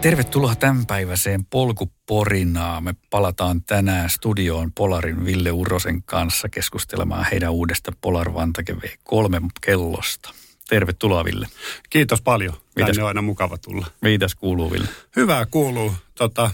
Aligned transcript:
Tervetuloa 0.00 0.54
tämänpäiväiseen 0.54 1.44
polkuporinaan. 1.44 2.84
Me 2.84 2.94
palataan 3.10 3.62
tänään 3.62 4.10
studioon 4.10 4.72
Polarin 4.72 5.24
Ville 5.24 5.52
Urosen 5.52 6.02
kanssa 6.02 6.48
keskustelemaan 6.48 7.26
heidän 7.30 7.52
uudesta 7.52 7.92
Polar 8.00 8.34
Vantage 8.34 8.72
V3 8.72 9.48
kellosta. 9.60 10.30
Tervetuloa 10.68 11.24
Ville. 11.24 11.46
Kiitos 11.90 12.22
paljon. 12.22 12.54
Mitäs- 12.54 12.86
Tänne 12.86 13.02
on 13.02 13.08
aina 13.08 13.22
mukava 13.22 13.58
tulla. 13.58 13.86
Mitäs 14.02 14.34
kuuluu 14.34 14.70
Ville? 14.70 14.88
Hyvää 15.16 15.46
kuuluu. 15.46 15.92
Tota, 16.14 16.50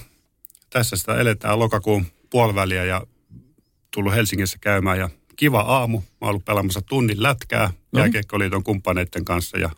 tässä 0.71 0.97
sitä 0.97 1.15
eletään 1.15 1.59
lokakuun 1.59 2.07
puoliväliä 2.31 2.85
ja 2.85 3.03
tullut 3.91 4.15
Helsingissä 4.15 4.59
käymään 4.61 4.99
ja 4.99 5.11
kiva 5.37 5.61
aamu. 5.61 5.99
Mä 6.01 6.05
oon 6.21 6.29
ollut 6.31 6.45
pelaamassa 6.45 6.83
tunnin 6.83 7.23
lätkää 7.23 7.71
No. 7.93 8.01
jääkiekkoliiton 8.01 8.65
kumppaneiden 8.65 9.25
kanssa 9.25 9.59
ja 9.59 9.71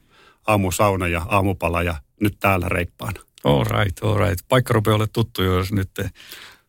aamusauna 0.47 1.09
ja 1.09 1.27
aamupala 1.29 1.83
ja 1.83 1.95
nyt 2.21 2.37
täällä 2.41 2.69
reippaana. 2.69 3.21
All 3.47 3.65
right, 3.65 4.03
all 4.03 4.19
right. 4.19 4.41
Paikka 4.49 4.75
rupeaa 4.75 4.95
olemaan 4.95 5.13
tuttu, 5.13 5.43
jos 5.43 5.73
nyt 5.73 5.91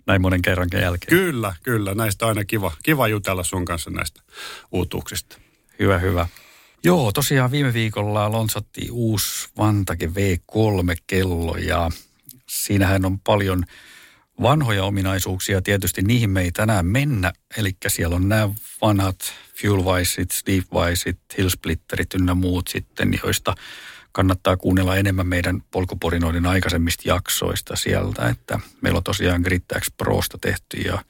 näin 0.08 0.22
monen 0.22 0.42
kerran 0.42 0.70
jälkeen. 0.74 1.10
Kyllä, 1.10 1.54
kyllä. 1.64 1.96
Näistä 1.96 2.26
on 2.26 2.30
aina 2.30 2.46
kiva, 2.46 2.72
kiva 2.84 3.08
jutella 3.08 3.44
sun 3.44 3.66
kanssa 3.66 3.90
näistä 3.90 4.22
uutuuksista. 4.72 5.38
Hyvä, 5.80 6.00
hyvä. 6.00 6.28
Joo, 6.84 7.12
tosiaan 7.12 7.52
viime 7.52 7.74
viikolla 7.74 8.32
lonsattiin 8.32 8.92
uusi 8.92 9.50
Vantage 9.58 10.06
V3-kello 10.06 11.58
ja 11.58 11.92
siinähän 12.50 13.06
on 13.06 13.20
paljon 13.20 13.64
vanhoja 14.42 14.84
ominaisuuksia. 14.84 15.62
Tietysti 15.62 16.02
niihin 16.02 16.30
me 16.30 16.42
ei 16.42 16.52
tänään 16.52 16.86
mennä. 16.86 17.34
Eli 17.58 17.72
siellä 17.88 18.16
on 18.16 18.30
nämä 18.30 18.50
vanhat 18.82 19.20
Fuel 19.62 19.86
Viceit, 19.86 20.32
Steve 20.32 20.64
Viceit, 20.74 21.20
Hill 21.38 21.50
Splitterit 21.50 22.14
ynnä 22.14 22.34
muut 22.34 22.68
sitten, 22.68 23.20
joista 23.24 23.56
kannattaa 24.18 24.58
kuunnella 24.58 24.96
enemmän 24.96 25.28
meidän 25.28 25.64
polkuporinoiden 25.72 26.46
aikaisemmista 26.46 27.10
jaksoista 27.10 27.76
sieltä, 27.76 28.30
että 28.30 28.60
meillä 28.82 28.98
on 28.98 29.04
tosiaan 29.04 29.42
GridX 29.42 29.92
Prosta 29.98 30.38
tehty 30.42 30.78
ja 30.78 31.04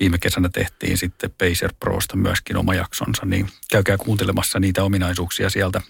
viime 0.00 0.18
kesänä 0.18 0.48
tehtiin 0.48 0.98
sitten 0.98 1.30
Pacer 1.30 1.74
Prosta 1.80 2.16
myöskin 2.16 2.56
oma 2.56 2.74
jaksonsa, 2.74 3.26
niin 3.26 3.48
käykää 3.70 3.96
kuuntelemassa 3.96 4.60
niitä 4.60 4.84
ominaisuuksia 4.84 5.50
sieltä. 5.50 5.80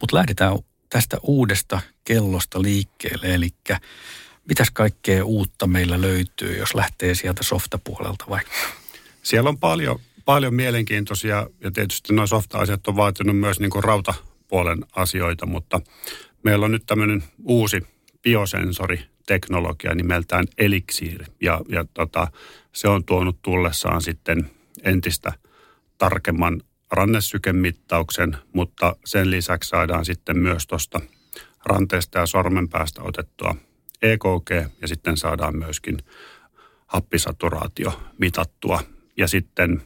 Mutta 0.00 0.16
lähdetään 0.16 0.58
tästä 0.90 1.16
uudesta 1.22 1.80
kellosta 2.04 2.62
liikkeelle, 2.62 3.34
eli 3.34 3.48
mitäs 4.48 4.70
kaikkea 4.70 5.24
uutta 5.24 5.66
meillä 5.66 6.00
löytyy, 6.00 6.58
jos 6.58 6.74
lähtee 6.74 7.14
sieltä 7.14 7.42
softapuolelta 7.42 8.24
vaikka? 8.28 8.52
Siellä 9.22 9.48
on 9.48 9.58
paljon, 9.58 10.00
paljon 10.24 10.54
mielenkiintoisia 10.54 11.46
ja 11.60 11.70
tietysti 11.70 12.12
nuo 12.12 12.26
softa-asiat 12.26 12.88
on 12.88 12.96
vaatinut 12.96 13.38
myös 13.38 13.60
niin 13.60 13.70
kuin 13.70 13.84
rautapuolen 14.50 14.84
asioita, 14.96 15.46
mutta 15.46 15.80
meillä 16.42 16.64
on 16.64 16.72
nyt 16.72 16.86
tämmöinen 16.86 17.22
uusi 17.44 17.86
biosensoriteknologia 18.22 19.94
nimeltään 19.94 20.44
Elixir 20.58 21.24
ja, 21.40 21.60
ja 21.68 21.84
tota, 21.94 22.28
se 22.72 22.88
on 22.88 23.04
tuonut 23.04 23.42
tullessaan 23.42 24.02
sitten 24.02 24.50
entistä 24.82 25.32
tarkemman 25.98 26.62
rannesykemittauksen, 26.90 28.36
mutta 28.52 28.96
sen 29.04 29.30
lisäksi 29.30 29.68
saadaan 29.68 30.04
sitten 30.04 30.38
myös 30.38 30.66
tuosta 30.66 31.00
ranteesta 31.64 32.18
ja 32.18 32.26
sormenpäästä 32.26 33.02
otettua 33.02 33.54
EKG 34.02 34.50
ja 34.82 34.88
sitten 34.88 35.16
saadaan 35.16 35.56
myöskin 35.56 35.98
happisaturaatio 36.86 38.00
mitattua. 38.18 38.80
Ja 39.16 39.28
sitten 39.28 39.82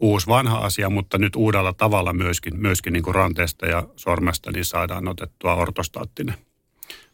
uusi 0.00 0.26
vanha 0.26 0.58
asia, 0.58 0.90
mutta 0.90 1.18
nyt 1.18 1.36
uudella 1.36 1.72
tavalla 1.72 2.12
myöskin, 2.12 2.60
myöskin 2.60 2.92
niin 2.92 3.02
kuin 3.02 3.14
ranteesta 3.14 3.66
ja 3.66 3.88
sormesta, 3.96 4.50
niin 4.50 4.64
saadaan 4.64 5.08
otettua 5.08 5.54
ortostaattinen 5.54 6.34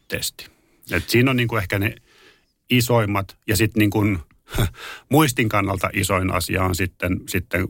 testi. 0.07 0.47
Et 0.91 1.09
siinä 1.09 1.31
on 1.31 1.37
niin 1.37 1.47
kuin 1.47 1.61
ehkä 1.61 1.79
ne 1.79 1.95
isoimmat 2.69 3.37
ja 3.47 3.57
sitten 3.57 3.79
niin 3.79 3.89
kuin 3.89 4.19
muistin 5.09 5.49
kannalta 5.49 5.89
isoin 5.93 6.33
asia 6.33 6.63
on 6.63 6.75
sitten, 6.75 7.21
sitten 7.29 7.67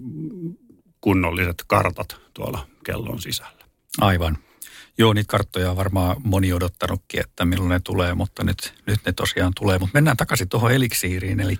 kunnolliset 1.01 1.63
kartat 1.67 2.21
tuolla 2.33 2.67
kellon 2.85 3.21
sisällä. 3.21 3.63
Aivan. 4.01 4.37
Joo, 4.97 5.13
niitä 5.13 5.27
karttoja 5.27 5.71
on 5.71 5.77
varmaan 5.77 6.15
moni 6.23 6.53
odottanutkin, 6.53 7.19
että 7.19 7.45
milloin 7.45 7.69
ne 7.69 7.79
tulee, 7.79 8.13
mutta 8.13 8.43
nyt, 8.43 8.73
nyt 8.85 8.99
ne 9.05 9.13
tosiaan 9.13 9.51
tulee. 9.59 9.79
Mutta 9.79 9.93
mennään 9.93 10.17
takaisin 10.17 10.49
tuohon 10.49 10.71
eliksiiriin, 10.71 11.39
eli, 11.39 11.59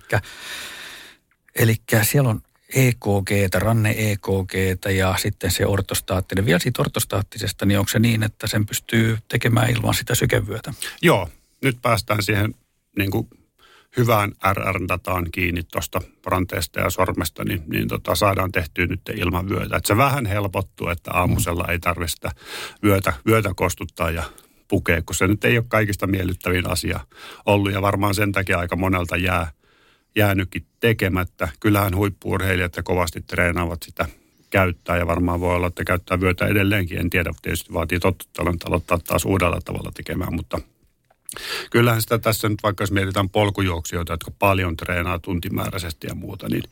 eli 1.54 1.76
siellä 2.02 2.30
on 2.30 2.40
EKG, 2.74 3.54
ranne 3.54 3.94
EKG 3.98 4.52
ja 4.96 5.14
sitten 5.18 5.50
se 5.50 5.66
ortostaattinen. 5.66 6.46
Vielä 6.46 6.58
siitä 6.58 6.82
ortostaattisesta, 6.82 7.66
niin 7.66 7.78
onko 7.78 7.88
se 7.88 7.98
niin, 7.98 8.22
että 8.22 8.46
sen 8.46 8.66
pystyy 8.66 9.18
tekemään 9.28 9.70
ilman 9.70 9.94
sitä 9.94 10.14
sykevyötä? 10.14 10.74
Joo, 11.02 11.28
nyt 11.62 11.78
päästään 11.82 12.22
siihen 12.22 12.54
niin 12.98 13.10
kuin 13.10 13.28
hyvään 13.96 14.32
RR-dataan 14.52 15.30
kiinni 15.32 15.62
tuosta 15.62 16.00
ranteesta 16.26 16.80
ja 16.80 16.90
sormesta, 16.90 17.44
niin, 17.44 17.62
niin 17.66 17.88
tota, 17.88 18.14
saadaan 18.14 18.52
tehtyä 18.52 18.86
nyt 18.86 19.00
ilman 19.14 19.48
vyötä. 19.48 19.76
Et 19.76 19.86
se 19.86 19.96
vähän 19.96 20.26
helpottuu, 20.26 20.88
että 20.88 21.10
aamusella 21.12 21.64
ei 21.68 21.78
tarvitse 21.78 22.14
sitä 22.14 22.30
vyötä, 22.82 23.12
vyötä 23.26 23.50
kostuttaa 23.56 24.10
ja 24.10 24.22
pukea, 24.68 25.02
kun 25.02 25.14
se 25.14 25.26
nyt 25.26 25.44
ei 25.44 25.58
ole 25.58 25.64
kaikista 25.68 26.06
miellyttävin 26.06 26.70
asia 26.70 27.00
ollut 27.46 27.72
ja 27.72 27.82
varmaan 27.82 28.14
sen 28.14 28.32
takia 28.32 28.58
aika 28.58 28.76
monelta 28.76 29.16
jää, 29.16 29.52
jäänytkin 30.16 30.66
tekemättä. 30.80 31.48
Kyllähän 31.60 31.96
huippuurheilijat 31.96 32.76
ja 32.76 32.82
kovasti 32.82 33.20
treenaavat 33.22 33.82
sitä 33.82 34.06
käyttää 34.50 34.96
ja 34.96 35.06
varmaan 35.06 35.40
voi 35.40 35.54
olla, 35.54 35.66
että 35.66 35.84
käyttää 35.84 36.20
vyötä 36.20 36.46
edelleenkin. 36.46 36.98
En 36.98 37.10
tiedä, 37.10 37.30
tietysti 37.42 37.72
vaatii 37.72 38.00
totuttelun 38.00 38.56
aloittaa 38.64 38.98
taas 38.98 39.24
uudella 39.24 39.60
tavalla 39.64 39.92
tekemään, 39.94 40.34
mutta 40.34 40.60
kyllähän 41.70 42.02
sitä 42.02 42.18
tässä 42.18 42.48
nyt, 42.48 42.62
vaikka 42.62 42.82
jos 42.82 42.92
mietitään 42.92 43.30
polkujuoksijoita, 43.30 44.12
jotka 44.12 44.30
paljon 44.38 44.76
treenaa 44.76 45.18
tuntimääräisesti 45.18 46.06
ja 46.06 46.14
muuta, 46.14 46.48
niin, 46.48 46.62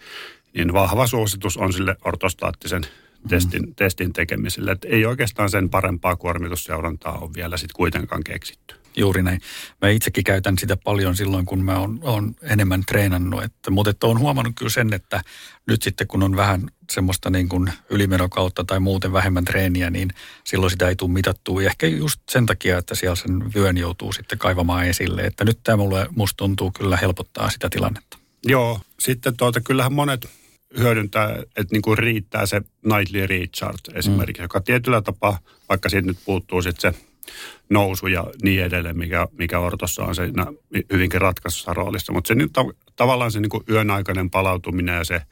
niin 0.54 0.72
vahva 0.72 1.06
suositus 1.06 1.56
on 1.56 1.72
sille 1.72 1.96
ortostaattisen 2.04 2.82
testin, 3.28 3.74
testin 3.74 4.12
tekemiselle. 4.12 4.72
Että 4.72 4.88
ei 4.88 5.06
oikeastaan 5.06 5.50
sen 5.50 5.70
parempaa 5.70 6.16
kuormitusseurantaa 6.16 7.18
ole 7.18 7.30
vielä 7.36 7.56
sitten 7.56 7.76
kuitenkaan 7.76 8.24
keksitty. 8.24 8.81
Juuri 8.96 9.22
näin. 9.22 9.40
Mä 9.82 9.88
itsekin 9.88 10.24
käytän 10.24 10.58
sitä 10.58 10.76
paljon 10.76 11.16
silloin, 11.16 11.46
kun 11.46 11.64
mä 11.64 11.78
oon, 11.78 11.98
oon 12.02 12.34
enemmän 12.42 12.82
treenannut. 12.86 13.42
Että, 13.42 13.70
mutta 13.70 13.90
että 13.90 14.06
oon 14.06 14.18
huomannut 14.18 14.54
kyllä 14.56 14.70
sen, 14.70 14.92
että 14.92 15.22
nyt 15.66 15.82
sitten 15.82 16.06
kun 16.06 16.22
on 16.22 16.36
vähän 16.36 16.70
semmoista 16.92 17.30
niin 17.30 17.48
kuin 17.48 17.72
ylimenokautta 17.90 18.64
tai 18.64 18.80
muuten 18.80 19.12
vähemmän 19.12 19.44
treeniä, 19.44 19.90
niin 19.90 20.10
silloin 20.44 20.70
sitä 20.70 20.88
ei 20.88 20.96
tule 20.96 21.10
mitattua. 21.10 21.62
Ja 21.62 21.68
ehkä 21.68 21.86
just 21.86 22.20
sen 22.30 22.46
takia, 22.46 22.78
että 22.78 22.94
siellä 22.94 23.16
sen 23.16 23.54
vyön 23.54 23.76
joutuu 23.76 24.12
sitten 24.12 24.38
kaivamaan 24.38 24.86
esille. 24.86 25.22
Että 25.22 25.44
nyt 25.44 25.58
tämä 25.64 25.76
mulle, 25.76 26.06
musta 26.16 26.36
tuntuu 26.36 26.70
kyllä 26.70 26.96
helpottaa 26.96 27.50
sitä 27.50 27.68
tilannetta. 27.70 28.18
Joo, 28.44 28.80
sitten 29.00 29.36
tuota, 29.36 29.60
kyllähän 29.60 29.92
monet 29.92 30.28
hyödyntää, 30.78 31.36
että 31.56 31.72
niin 31.72 31.82
kuin 31.82 31.98
riittää 31.98 32.46
se 32.46 32.62
nightly 32.84 33.26
recharge 33.26 33.92
esimerkiksi, 33.94 34.40
mm. 34.40 34.44
joka 34.44 34.60
tietyllä 34.60 35.02
tapaa, 35.02 35.38
vaikka 35.68 35.88
siitä 35.88 36.06
nyt 36.06 36.18
puuttuu 36.24 36.62
sitten 36.62 36.92
se 36.92 37.00
nousu 37.70 38.06
ja 38.06 38.24
niin 38.42 38.64
edelleen, 38.64 38.98
mikä, 38.98 39.28
mikä 39.38 39.58
ortossa 39.58 40.04
on 40.04 40.14
siinä 40.14 40.46
hyvinkin 40.92 41.20
ratkaisussa 41.20 41.74
roolissa. 41.74 42.12
Mutta 42.12 42.28
se 42.28 42.34
nyt 42.34 42.50
tav- 42.58 42.76
tavallaan 42.96 43.32
se 43.32 43.40
niin 43.40 43.50
kuin 43.50 43.64
yön 43.70 43.90
aikainen 43.90 44.30
palautuminen 44.30 44.96
ja 44.96 45.04
se 45.04 45.22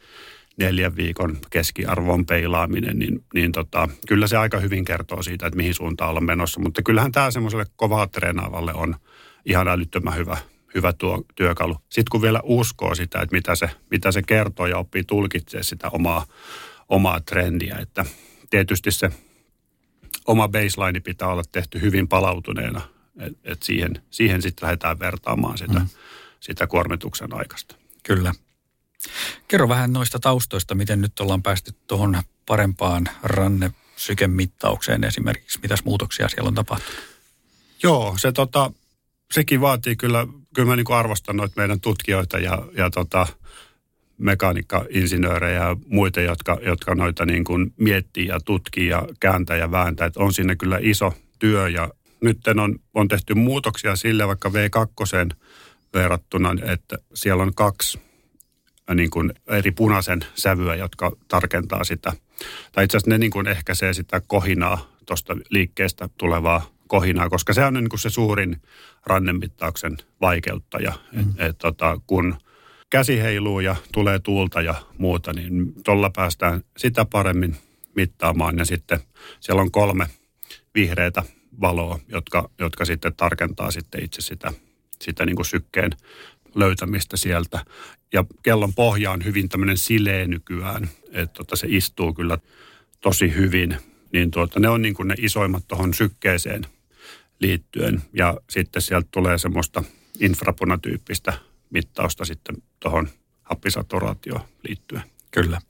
neljän 0.56 0.96
viikon 0.96 1.38
keskiarvon 1.50 2.26
peilaaminen, 2.26 2.98
niin, 2.98 3.24
niin 3.34 3.52
tota, 3.52 3.88
kyllä 4.08 4.26
se 4.26 4.36
aika 4.36 4.60
hyvin 4.60 4.84
kertoo 4.84 5.22
siitä, 5.22 5.46
että 5.46 5.56
mihin 5.56 5.74
suuntaan 5.74 6.10
ollaan 6.10 6.24
menossa. 6.24 6.60
Mutta 6.60 6.82
kyllähän 6.82 7.12
tämä 7.12 7.30
semmoiselle 7.30 7.66
kovaa 7.76 8.06
treenaavalle 8.06 8.74
on 8.74 8.96
ihan 9.44 9.68
älyttömän 9.68 10.16
hyvä, 10.16 10.36
hyvä 10.74 10.92
tuo 10.92 11.24
työkalu. 11.34 11.74
Sitten 11.74 12.10
kun 12.10 12.22
vielä 12.22 12.40
uskoo 12.42 12.94
sitä, 12.94 13.20
että 13.20 13.36
mitä 13.36 13.54
se, 13.54 13.70
mitä 13.90 14.12
se 14.12 14.22
kertoo 14.22 14.66
ja 14.66 14.78
oppii 14.78 15.04
tulkitsemaan 15.04 15.64
sitä 15.64 15.88
omaa, 15.88 16.26
omaa 16.88 17.20
trendiä, 17.20 17.76
että 17.80 18.04
tietysti 18.50 18.90
se 18.90 19.10
oma 20.26 20.48
baseline 20.48 21.00
pitää 21.00 21.28
olla 21.28 21.42
tehty 21.52 21.80
hyvin 21.80 22.08
palautuneena, 22.08 22.80
että 23.18 23.38
et 23.44 23.62
siihen, 23.62 24.02
siihen 24.10 24.42
sitten 24.42 24.66
lähdetään 24.66 24.98
vertaamaan 24.98 25.58
sitä, 25.58 25.78
mm. 25.78 25.88
sitä 26.40 26.66
kuormituksen 26.66 27.34
aikaista. 27.34 27.74
Kyllä. 28.02 28.32
Kerro 29.48 29.68
vähän 29.68 29.92
noista 29.92 30.18
taustoista, 30.18 30.74
miten 30.74 31.00
nyt 31.00 31.20
ollaan 31.20 31.42
päästy 31.42 31.74
tuohon 31.86 32.22
parempaan 32.46 33.08
ranne 33.22 33.70
sykemittaukseen 33.96 35.04
esimerkiksi? 35.04 35.58
Mitäs 35.62 35.84
muutoksia 35.84 36.28
siellä 36.28 36.48
on 36.48 36.54
tapahtunut? 36.54 37.00
Joo, 37.82 38.14
se 38.18 38.32
tota, 38.32 38.72
sekin 39.32 39.60
vaatii 39.60 39.96
kyllä, 39.96 40.26
kyllä 40.54 40.68
mä 40.68 40.76
niin 40.76 40.92
arvostan 40.92 41.36
noita 41.36 41.54
meidän 41.56 41.80
tutkijoita 41.80 42.38
ja, 42.38 42.62
ja 42.76 42.90
tota, 42.90 43.26
mekaanikka-insinöörejä 44.20 45.62
ja 45.62 45.76
muita, 45.86 46.20
jotka, 46.20 46.58
jotka 46.62 46.94
noita 46.94 47.26
niin 47.26 47.44
kuin 47.44 47.72
miettii 47.76 48.26
ja 48.26 48.40
tutkii 48.44 48.88
ja 48.88 49.02
kääntää 49.20 49.56
ja 49.56 49.70
vääntää. 49.70 50.06
Että 50.06 50.20
on 50.20 50.32
sinne 50.32 50.56
kyllä 50.56 50.78
iso 50.80 51.14
työ 51.38 51.68
ja 51.68 51.90
nyt 52.20 52.38
on, 52.48 52.78
on 52.94 53.08
tehty 53.08 53.34
muutoksia 53.34 53.96
sille 53.96 54.26
vaikka 54.26 54.48
V2 54.48 55.36
verrattuna, 55.94 56.54
että 56.62 56.98
siellä 57.14 57.42
on 57.42 57.54
kaksi 57.54 58.00
äh, 58.90 58.96
niin 58.96 59.10
kuin 59.10 59.32
eri 59.48 59.70
punaisen 59.70 60.20
sävyä, 60.34 60.74
jotka 60.74 61.12
tarkentaa 61.28 61.84
sitä. 61.84 62.12
Tai 62.72 62.84
itse 62.84 62.96
asiassa 62.96 63.10
ne 63.10 63.18
niin 63.18 63.30
kuin 63.30 63.46
ehkäisee 63.46 63.94
sitä 63.94 64.22
kohinaa 64.26 64.90
tuosta 65.06 65.36
liikkeestä 65.50 66.08
tulevaa 66.18 66.70
kohinaa, 66.86 67.28
koska 67.28 67.52
se 67.52 67.64
on 67.64 67.74
niin 67.74 67.88
kuin 67.88 68.00
se 68.00 68.10
suurin 68.10 68.62
rannemittauksen 69.06 69.96
vaikeuttaja. 70.20 70.92
Mm. 71.12 71.20
Et, 71.20 71.26
et, 71.38 71.58
tota, 71.58 72.00
kun 72.06 72.36
käsi 72.90 73.22
heiluu 73.22 73.60
ja 73.60 73.76
tulee 73.92 74.18
tuulta 74.18 74.62
ja 74.62 74.74
muuta, 74.98 75.32
niin 75.32 75.74
tuolla 75.84 76.10
päästään 76.10 76.64
sitä 76.76 77.04
paremmin 77.04 77.56
mittaamaan. 77.94 78.58
Ja 78.58 78.64
sitten 78.64 79.00
siellä 79.40 79.62
on 79.62 79.70
kolme 79.70 80.06
vihreitä 80.74 81.22
valoa, 81.60 81.98
jotka, 82.08 82.50
jotka 82.58 82.84
sitten 82.84 83.14
tarkentaa 83.14 83.70
sitten 83.70 84.04
itse 84.04 84.22
sitä, 84.22 84.52
sitä 85.02 85.26
niin 85.26 85.36
kuin 85.36 85.46
sykkeen 85.46 85.90
löytämistä 86.54 87.16
sieltä. 87.16 87.64
Ja 88.12 88.24
kellon 88.42 88.74
pohja 88.74 89.10
on 89.10 89.24
hyvin 89.24 89.48
tämmöinen 89.48 89.76
sileä 89.76 90.26
nykyään, 90.26 90.88
että 91.12 91.34
tota, 91.34 91.56
se 91.56 91.66
istuu 91.70 92.14
kyllä 92.14 92.38
tosi 93.00 93.34
hyvin. 93.34 93.76
Niin 94.12 94.30
tuota, 94.30 94.60
ne 94.60 94.68
on 94.68 94.82
niin 94.82 94.94
kuin 94.94 95.08
ne 95.08 95.14
isoimmat 95.18 95.68
tuohon 95.68 95.94
sykkeeseen 95.94 96.66
liittyen. 97.40 98.02
Ja 98.12 98.40
sitten 98.50 98.82
sieltä 98.82 99.08
tulee 99.10 99.38
semmoista 99.38 99.84
infrapunatyyppistä 100.20 101.49
mittausta 101.70 102.24
sitten 102.24 102.56
tuohon 102.80 103.08
happisaturaatioon 103.42 104.40
liittyen. 104.68 105.02
Kyllä. 105.30 105.60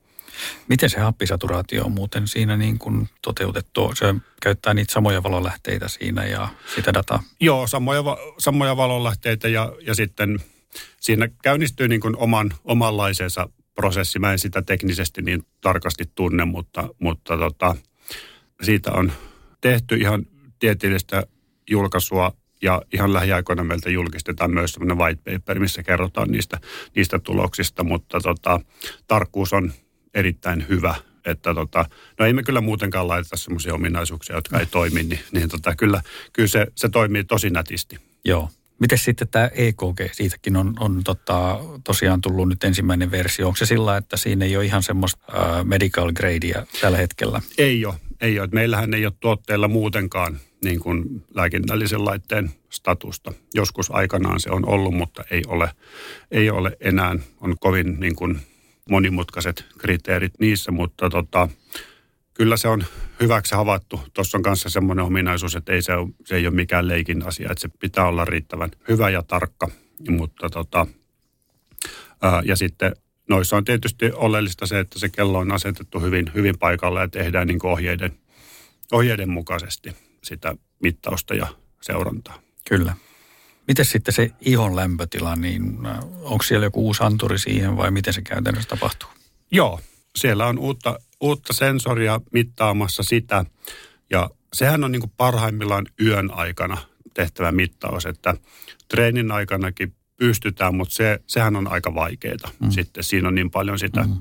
Miten 0.68 0.90
se 0.90 1.00
happisaturaatio 1.00 1.84
on 1.84 1.92
muuten 1.92 2.28
siinä 2.28 2.56
niin 2.56 2.78
kuin 2.78 3.08
toteutettu? 3.22 3.92
Se 3.94 4.14
käyttää 4.42 4.74
niitä 4.74 4.92
samoja 4.92 5.22
valonlähteitä 5.22 5.88
siinä 5.88 6.26
ja 6.26 6.48
sitä 6.74 6.94
dataa? 6.94 7.22
Joo, 7.40 7.66
samoja, 7.66 8.02
samoja 8.38 8.76
valonlähteitä 8.76 9.48
ja, 9.48 9.72
ja 9.80 9.94
sitten 9.94 10.40
siinä 11.00 11.28
käynnistyy 11.42 11.88
niin 11.88 12.00
kuin 12.00 12.16
oman, 12.16 12.54
omanlaisensa 12.64 13.48
prosessi. 13.74 14.18
Mä 14.18 14.32
en 14.32 14.38
sitä 14.38 14.62
teknisesti 14.62 15.22
niin 15.22 15.46
tarkasti 15.60 16.04
tunne, 16.14 16.44
mutta, 16.44 16.88
mutta 16.98 17.38
tota, 17.38 17.76
siitä 18.62 18.92
on 18.92 19.12
tehty 19.60 19.94
ihan 19.94 20.26
tieteellistä 20.58 21.26
julkaisua 21.70 22.32
ja 22.62 22.82
ihan 22.92 23.12
lähiaikoina 23.12 23.64
meiltä 23.64 23.90
julkistetaan 23.90 24.50
myös 24.50 24.72
semmoinen 24.72 24.98
white 24.98 25.32
paper, 25.32 25.58
missä 25.58 25.82
kerrotaan 25.82 26.30
niistä, 26.30 26.60
niistä 26.96 27.18
tuloksista, 27.18 27.84
mutta 27.84 28.20
tota, 28.20 28.60
tarkkuus 29.08 29.52
on 29.52 29.72
erittäin 30.14 30.66
hyvä. 30.68 30.94
Että 31.24 31.54
tota, 31.54 31.84
no 32.18 32.26
ei 32.26 32.32
me 32.32 32.42
kyllä 32.42 32.60
muutenkaan 32.60 33.08
laiteta 33.08 33.36
semmoisia 33.36 33.74
ominaisuuksia, 33.74 34.36
jotka 34.36 34.60
ei 34.60 34.66
toimi, 34.66 35.02
niin, 35.02 35.20
niin 35.32 35.48
tota, 35.48 35.76
kyllä, 35.76 36.02
kyllä 36.32 36.48
se, 36.48 36.66
se 36.74 36.88
toimii 36.88 37.24
tosi 37.24 37.50
nätisti. 37.50 37.98
Joo. 38.24 38.48
Miten 38.78 38.98
sitten 38.98 39.28
tämä 39.28 39.50
EKG, 39.54 40.12
siitäkin 40.12 40.56
on, 40.56 40.74
on 40.80 41.04
tota, 41.04 41.58
tosiaan 41.84 42.20
tullut 42.20 42.48
nyt 42.48 42.64
ensimmäinen 42.64 43.10
versio. 43.10 43.46
Onko 43.46 43.56
se 43.56 43.66
sillä, 43.66 43.96
että 43.96 44.16
siinä 44.16 44.44
ei 44.44 44.56
ole 44.56 44.64
ihan 44.64 44.82
semmoista 44.82 45.24
uh, 45.28 45.64
medical 45.64 46.12
gradea 46.12 46.66
tällä 46.80 46.98
hetkellä? 46.98 47.42
Ei 47.58 47.86
ole, 47.86 47.94
ei 48.20 48.40
ole. 48.40 48.48
Meillähän 48.52 48.94
ei 48.94 49.06
ole 49.06 49.12
tuotteilla 49.20 49.68
muutenkaan 49.68 50.38
niin 50.64 50.80
kuin 50.80 51.24
lääkinnällisen 51.34 52.04
laitteen 52.04 52.50
statusta. 52.70 53.32
Joskus 53.54 53.90
aikanaan 53.90 54.40
se 54.40 54.50
on 54.50 54.68
ollut, 54.68 54.94
mutta 54.94 55.24
ei 55.30 55.42
ole, 55.46 55.70
ei 56.30 56.50
ole 56.50 56.76
enää. 56.80 57.16
On 57.40 57.58
kovin 57.60 58.00
niin 58.00 58.16
kuin 58.16 58.40
monimutkaiset 58.90 59.64
kriteerit 59.78 60.32
niissä, 60.40 60.72
mutta 60.72 61.10
tota, 61.10 61.48
kyllä 62.34 62.56
se 62.56 62.68
on 62.68 62.84
hyväksi 63.20 63.54
havaittu. 63.54 64.00
Tuossa 64.14 64.38
on 64.38 64.42
kanssa 64.42 64.68
semmoinen 64.68 65.04
ominaisuus, 65.04 65.56
että 65.56 65.72
ei 65.72 65.82
se, 65.82 65.94
ole, 65.94 66.08
se 66.24 66.36
ei 66.36 66.46
ole 66.46 66.54
mikään 66.54 66.88
leikin 66.88 67.26
asia, 67.26 67.50
että 67.50 67.62
se 67.62 67.68
pitää 67.68 68.06
olla 68.06 68.24
riittävän 68.24 68.70
hyvä 68.88 69.10
ja 69.10 69.22
tarkka. 69.22 69.68
Mutta 70.08 70.50
tota, 70.50 70.86
ää, 72.22 72.42
ja 72.44 72.56
sitten 72.56 72.92
noissa 73.30 73.56
on 73.56 73.64
tietysti 73.64 74.12
oleellista 74.14 74.66
se, 74.66 74.78
että 74.78 74.98
se 74.98 75.08
kello 75.08 75.38
on 75.38 75.52
asetettu 75.52 76.00
hyvin, 76.00 76.30
hyvin 76.34 76.58
paikalle 76.58 77.00
ja 77.00 77.08
tehdään 77.08 77.46
niin 77.46 77.66
ohjeiden, 77.66 78.18
ohjeiden 78.92 79.30
mukaisesti 79.30 79.96
sitä 80.24 80.54
mittausta 80.82 81.34
ja 81.34 81.46
seurantaa. 81.82 82.40
Kyllä. 82.68 82.94
Miten 83.68 83.84
sitten 83.84 84.14
se 84.14 84.30
ihon 84.40 84.76
lämpötila, 84.76 85.36
niin 85.36 85.86
äh, 85.86 85.98
onko 86.22 86.42
siellä 86.42 86.66
joku 86.66 86.86
uusi 86.86 87.02
anturi 87.04 87.38
siihen 87.38 87.76
vai 87.76 87.90
miten 87.90 88.14
se 88.14 88.22
käytännössä 88.22 88.68
tapahtuu? 88.68 89.08
Joo, 89.50 89.80
siellä 90.16 90.46
on 90.46 90.58
uutta, 90.58 90.98
uutta 91.20 91.52
sensoria 91.52 92.20
mittaamassa 92.32 93.02
sitä 93.02 93.44
ja 94.10 94.30
sehän 94.52 94.84
on 94.84 94.92
niin 94.92 95.00
kuin 95.00 95.12
parhaimmillaan 95.16 95.86
yön 96.00 96.30
aikana 96.30 96.78
tehtävä 97.14 97.52
mittaus, 97.52 98.06
että 98.06 98.34
treenin 98.88 99.32
aikanakin 99.32 99.94
pystytään, 100.20 100.74
mutta 100.74 100.94
se, 100.94 101.20
sehän 101.26 101.56
on 101.56 101.68
aika 101.68 101.94
vaikeaa. 101.94 102.50
Mm. 102.60 102.70
Sitten 102.70 103.04
siinä 103.04 103.28
on 103.28 103.34
niin 103.34 103.50
paljon 103.50 103.78
sitä 103.78 104.02
mm. 104.02 104.14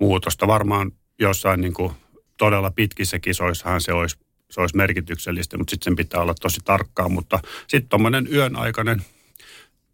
muutosta. 0.00 0.46
Varmaan 0.46 0.92
jossain 1.18 1.60
niin 1.60 1.74
kuin 1.74 1.92
todella 2.38 2.70
pitkissä 2.70 3.18
kisoissahan 3.18 3.80
se 3.80 3.92
olisi 3.92 4.16
se 4.50 4.60
olisi 4.60 4.76
merkityksellistä, 4.76 5.58
mutta 5.58 5.70
sitten 5.70 5.84
sen 5.84 5.96
pitää 5.96 6.20
olla 6.20 6.34
tosi 6.34 6.60
tarkkaa. 6.64 7.08
Mutta 7.08 7.38
sitten 7.68 7.88
tuommoinen 7.88 8.28
yön 8.32 8.56
aikainen 8.56 9.04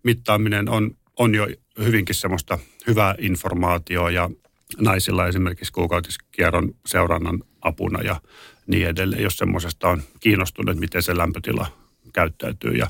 mittaaminen 0.03 0.69
on, 0.69 0.91
on 1.19 1.35
jo 1.35 1.49
hyvinkin 1.79 2.15
semmoista 2.15 2.59
hyvää 2.87 3.15
informaatiota 3.19 4.11
ja 4.11 4.31
naisilla 4.79 5.29
esimerkiksi 5.29 5.73
kuukautiskierron 5.73 6.75
seurannan 6.87 7.43
apuna 7.62 8.03
ja 8.03 8.21
niin 8.67 8.89
edelleen, 8.89 9.23
jos 9.23 9.37
semmoisesta 9.37 9.89
on 9.89 10.03
kiinnostunut, 10.21 10.77
miten 10.77 11.03
se 11.03 11.17
lämpötila 11.17 11.67
käyttäytyy. 12.12 12.73
Ja 12.73 12.87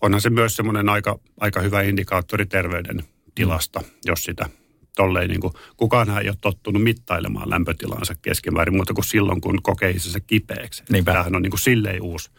onhan 0.00 0.20
se 0.20 0.30
myös 0.30 0.56
semmoinen 0.56 0.88
aika, 0.88 1.18
aika 1.40 1.60
hyvä 1.60 1.82
indikaattori 1.82 2.46
terveyden 2.46 3.02
tilasta, 3.34 3.82
jos 4.04 4.24
sitä 4.24 4.48
tolleen 4.96 5.28
niin 5.28 5.40
kuin, 5.40 5.52
kukaan 5.76 6.18
ei 6.22 6.28
ole 6.28 6.36
tottunut 6.40 6.82
mittailemaan 6.82 7.50
lämpötilansa 7.50 8.14
keskimäärin 8.22 8.74
muuta 8.74 8.94
kuin 8.94 9.04
silloin, 9.04 9.40
kun 9.40 9.62
kokee 9.62 9.90
itsensä 9.90 10.20
kipeäksi. 10.20 10.82
Niinpä. 10.90 11.12
Tämähän 11.12 11.36
on 11.36 11.42
niin 11.42 11.50
kuin 11.50 11.60
silleen 11.60 12.02
uusi, 12.02 12.30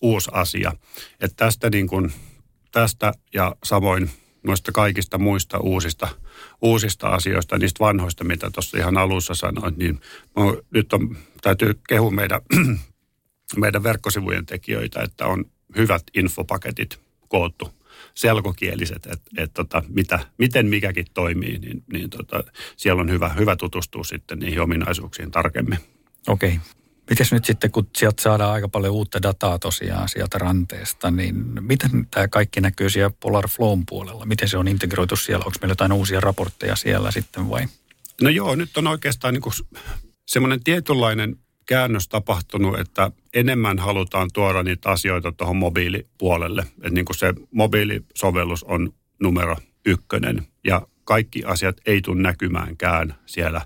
uusi 0.00 0.30
asia. 0.32 0.72
Että 1.20 1.44
tästä, 1.44 1.70
niin 1.70 1.88
kuin, 1.88 2.12
tästä 2.72 3.12
ja 3.34 3.56
samoin 3.64 4.10
noista 4.42 4.72
kaikista 4.72 5.18
muista 5.18 5.58
uusista, 5.58 6.08
uusista 6.62 7.08
asioista, 7.08 7.58
niistä 7.58 7.84
vanhoista, 7.84 8.24
mitä 8.24 8.50
tuossa 8.50 8.78
ihan 8.78 8.96
alussa 8.96 9.34
sanoin, 9.34 9.74
niin 9.76 10.00
nyt 10.70 10.92
on, 10.92 11.16
täytyy 11.42 11.80
kehua 11.88 12.10
meidän, 12.10 12.40
meidän 13.56 13.82
verkkosivujen 13.82 14.46
tekijöitä, 14.46 15.02
että 15.02 15.26
on 15.26 15.44
hyvät 15.76 16.02
infopaketit 16.14 17.00
koottu 17.28 17.80
selkokieliset, 18.14 19.06
että 19.06 19.30
et 19.42 19.54
tota, 19.54 19.82
mitä, 19.88 20.18
miten 20.38 20.66
mikäkin 20.66 21.06
toimii, 21.14 21.58
niin, 21.58 21.84
niin 21.92 22.10
tota, 22.10 22.44
siellä 22.76 23.00
on 23.00 23.10
hyvä, 23.10 23.28
hyvä 23.28 23.56
tutustua 23.56 24.04
sitten 24.04 24.38
niihin 24.38 24.60
ominaisuuksiin 24.60 25.30
tarkemmin. 25.30 25.78
Okei. 26.28 26.48
Okay. 26.48 26.60
Mites 27.10 27.32
nyt 27.32 27.44
sitten, 27.44 27.70
kun 27.70 27.88
sieltä 27.96 28.22
saadaan 28.22 28.52
aika 28.52 28.68
paljon 28.68 28.94
uutta 28.94 29.22
dataa 29.22 29.58
tosiaan 29.58 30.08
sieltä 30.08 30.38
ranteesta, 30.38 31.10
niin 31.10 31.34
miten 31.60 32.06
tämä 32.10 32.28
kaikki 32.28 32.60
näkyy 32.60 32.90
siellä 32.90 33.14
Polar 33.20 33.48
Flown 33.48 33.86
puolella? 33.86 34.26
Miten 34.26 34.48
se 34.48 34.56
on 34.56 34.68
integroitu 34.68 35.16
siellä? 35.16 35.44
Onko 35.44 35.58
meillä 35.60 35.72
jotain 35.72 35.92
uusia 35.92 36.20
raportteja 36.20 36.76
siellä 36.76 37.10
sitten 37.10 37.50
vai? 37.50 37.66
No 38.22 38.28
joo, 38.28 38.54
nyt 38.54 38.76
on 38.76 38.86
oikeastaan 38.86 39.34
niin 39.34 39.66
semmoinen 40.26 40.64
tietynlainen 40.64 41.36
käännös 41.70 42.08
tapahtunut, 42.08 42.78
että 42.78 43.10
enemmän 43.34 43.78
halutaan 43.78 44.30
tuoda 44.32 44.62
niitä 44.62 44.90
asioita 44.90 45.32
tuohon 45.32 45.56
mobiilipuolelle. 45.56 46.62
Että 46.62 46.90
niin 46.90 47.04
kuin 47.04 47.16
se 47.18 47.34
mobiilisovellus 47.50 48.64
on 48.64 48.92
numero 49.20 49.56
ykkönen 49.86 50.46
ja 50.64 50.86
kaikki 51.04 51.44
asiat 51.44 51.76
ei 51.86 52.00
tule 52.02 52.22
näkymäänkään 52.22 53.14
siellä 53.26 53.60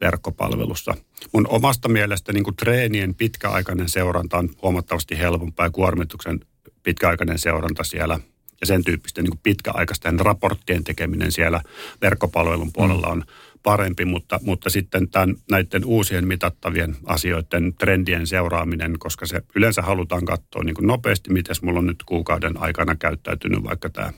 verkkopalvelussa. 0.00 0.94
Mun 1.32 1.46
omasta 1.48 1.88
mielestä 1.88 2.32
niin 2.32 2.44
kuin 2.44 2.56
treenien 2.56 3.14
pitkäaikainen 3.14 3.88
seuranta 3.88 4.38
on 4.38 4.48
huomattavasti 4.62 5.18
helpompaa 5.18 5.66
ja 5.66 5.70
kuormituksen 5.70 6.40
pitkäaikainen 6.82 7.38
seuranta 7.38 7.84
siellä 7.84 8.20
ja 8.60 8.66
sen 8.66 8.84
tyyppisten 8.84 9.24
niin 9.24 9.40
pitkäaikaisten 9.42 10.20
raporttien 10.20 10.84
tekeminen 10.84 11.32
siellä 11.32 11.62
verkkopalvelun 12.02 12.72
puolella 12.72 13.06
on 13.06 13.24
parempi, 13.62 14.04
mutta, 14.04 14.40
mutta 14.42 14.70
sitten 14.70 15.08
tämän, 15.08 15.36
näiden 15.50 15.84
uusien 15.84 16.28
mitattavien 16.28 16.96
asioiden 17.06 17.74
trendien 17.74 18.26
seuraaminen, 18.26 18.98
koska 18.98 19.26
se 19.26 19.42
yleensä 19.54 19.82
halutaan 19.82 20.24
katsoa 20.24 20.64
niin 20.64 20.76
nopeasti, 20.80 21.32
miten 21.32 21.56
mulla 21.62 21.78
on 21.78 21.86
nyt 21.86 22.02
kuukauden 22.06 22.56
aikana 22.56 22.96
käyttäytynyt 22.96 23.64
vaikka 23.64 23.90
tämä, 23.90 24.12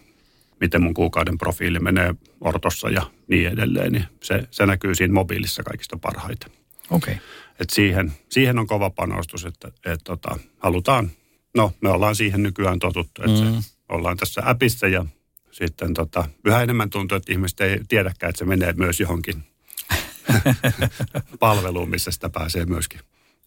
miten 0.61 0.83
mun 0.83 0.95
kuukauden 0.95 1.39
profiili 1.39 1.79
menee 1.79 2.15
ortossa 2.41 2.91
ja 2.91 3.03
niin 3.29 3.49
edelleen, 3.49 3.93
niin 3.93 4.05
se, 4.23 4.49
se 4.51 4.67
näkyy 4.67 4.95
siinä 4.95 5.15
mobiilissa 5.15 5.63
kaikista 5.63 5.97
parhaiten. 5.97 6.51
Okei. 6.91 7.15
Okay. 7.15 7.25
Et 7.61 7.71
siihen, 7.71 8.13
siihen 8.29 8.59
on 8.59 8.67
kova 8.67 8.91
panostus, 8.91 9.45
että 9.45 9.69
et 9.85 10.01
tota, 10.05 10.39
halutaan, 10.59 11.11
no 11.57 11.73
me 11.81 11.89
ollaan 11.89 12.17
siihen 12.17 12.43
nykyään 12.43 12.79
totuttu, 12.79 13.23
että 13.23 13.45
mm. 13.45 13.61
se, 13.61 13.71
ollaan 13.91 14.17
tässä 14.17 14.43
appissa 14.45 14.89
ja 14.89 15.05
sitten 15.51 15.95
tota, 15.95 16.29
yhä 16.45 16.63
enemmän 16.63 16.91
tuntuu, 16.91 17.17
että 17.17 17.33
ihmiset 17.33 17.61
ei 17.61 17.81
tiedäkään, 17.89 18.31
että 18.31 18.39
se 18.39 18.45
menee 18.45 18.73
myös 18.73 19.01
johonkin 19.01 19.45
palveluun, 21.41 21.91
missä 21.91 22.11
sitä 22.11 22.29
pääsee 22.29 22.65
myöskin 22.65 23.01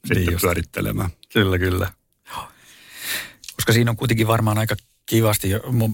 sitten 0.06 0.26
niin 0.26 0.40
pyörittelemään. 0.42 1.10
Kyllä, 1.34 1.60
kyllä. 1.60 1.92
Koska 3.56 3.74
siinä 3.74 3.92
on 3.92 3.98
kuitenkin 3.98 4.28
varmaan 4.28 4.58
aika 4.58 4.76
kivasti, 5.06 5.50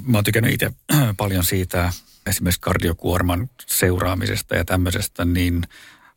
mä 0.05 0.17
oon 0.17 0.23
tykännyt 0.23 0.53
itse 0.53 0.71
paljon 1.17 1.43
siitä 1.43 1.93
esimerkiksi 2.27 2.61
kardiokuorman 2.61 3.49
seuraamisesta 3.67 4.55
ja 4.55 4.65
tämmöisestä, 4.65 5.25
niin 5.25 5.63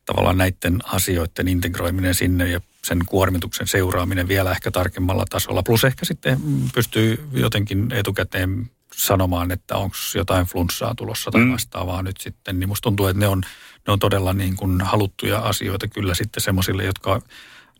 tavallaan 0.04 0.38
näiden 0.38 0.78
asioiden 0.84 1.48
integroiminen 1.48 2.14
sinne 2.14 2.48
ja 2.48 2.60
sen 2.86 2.98
kuormituksen 3.06 3.66
seuraaminen 3.66 4.28
vielä 4.28 4.50
ehkä 4.50 4.70
tarkemmalla 4.70 5.24
tasolla. 5.30 5.62
Plus 5.62 5.84
ehkä 5.84 6.04
sitten 6.04 6.40
pystyy 6.74 7.28
jotenkin 7.32 7.92
etukäteen 7.92 8.70
sanomaan, 8.96 9.50
että 9.50 9.76
onko 9.76 9.96
jotain 10.14 10.46
flunssaa 10.46 10.94
tulossa 10.94 11.30
tai 11.30 11.44
mm. 11.44 11.52
vastaavaa 11.52 12.02
mm. 12.02 12.06
nyt 12.06 12.16
sitten. 12.20 12.60
Niin 12.60 12.68
musta 12.68 12.82
tuntuu, 12.82 13.06
että 13.06 13.20
ne 13.20 13.28
on, 13.28 13.42
ne 13.86 13.92
on 13.92 13.98
todella 13.98 14.32
niin 14.32 14.56
kuin 14.56 14.80
haluttuja 14.80 15.38
asioita 15.38 15.88
kyllä 15.88 16.14
sitten 16.14 16.40
semmoisille, 16.40 16.84
jotka 16.84 17.22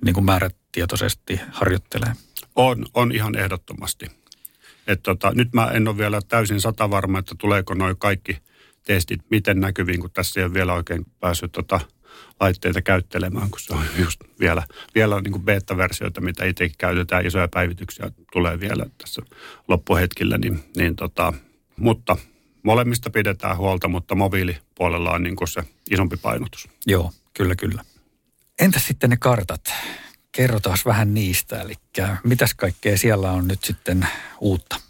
niin 0.05 0.15
kuin 0.15 0.25
määrätietoisesti 0.25 1.41
harjoittelee. 1.53 2.13
On, 2.57 2.87
on 2.95 3.13
ihan 3.13 3.37
ehdottomasti. 3.37 4.07
Et 4.87 5.03
tota, 5.03 5.33
nyt 5.35 5.53
mä 5.53 5.67
en 5.67 5.89
ole 5.89 5.99
vielä 5.99 6.21
täysin 6.29 6.61
sata 6.61 6.91
varma, 6.91 7.19
että 7.19 7.35
tuleeko 7.39 7.75
noin 7.75 7.97
kaikki 7.97 8.39
testit 8.85 9.21
miten 9.31 9.61
näkyviin, 9.61 10.01
kun 10.01 10.11
tässä 10.11 10.41
ei 10.41 10.45
ole 10.45 10.55
vielä 10.55 10.73
oikein 10.73 11.07
päässyt 11.21 11.53
tota, 11.53 11.81
laitteita 12.41 12.83
käyttelemään, 12.83 13.51
kun 13.51 13.61
se 13.61 13.75
on 13.75 13.85
just 13.99 14.21
vielä, 14.41 14.63
vielä 14.95 15.17
on 15.17 15.23
niin 15.23 15.33
kuin 15.33 15.45
beta-versioita, 15.45 16.21
mitä 16.21 16.45
itsekin 16.45 16.79
käytetään, 16.79 17.27
isoja 17.27 17.49
päivityksiä 17.49 18.11
tulee 18.33 18.61
vielä 18.61 18.87
tässä 18.99 19.23
loppuhetkillä, 19.69 20.39
niin, 20.39 20.65
niin 20.77 20.97
tota, 20.97 21.33
mutta 21.77 22.17
molemmista 22.63 23.11
pidetään 23.11 23.57
huolta, 23.57 23.89
mutta 23.89 24.15
mobiilipuolella 24.15 25.11
on 25.11 25.23
niin 25.23 25.37
kuin 25.37 25.49
se 25.49 25.63
isompi 25.91 26.17
painotus. 26.17 26.69
Joo, 26.87 27.13
kyllä, 27.35 27.55
kyllä. 27.57 27.85
Entä 28.61 28.81
sitten 28.81 29.11
ne 29.11 29.17
kartat? 29.17 29.73
Kerrotaan 30.33 30.79
vähän 30.85 31.15
niistä, 31.15 31.61
eli 31.61 31.75
mitäs 32.25 32.55
kaikkea 32.55 32.99
siellä 32.99 33.31
on 33.31 33.49
nyt 33.49 33.65
sitten 33.65 34.07
uutta? 34.41 34.81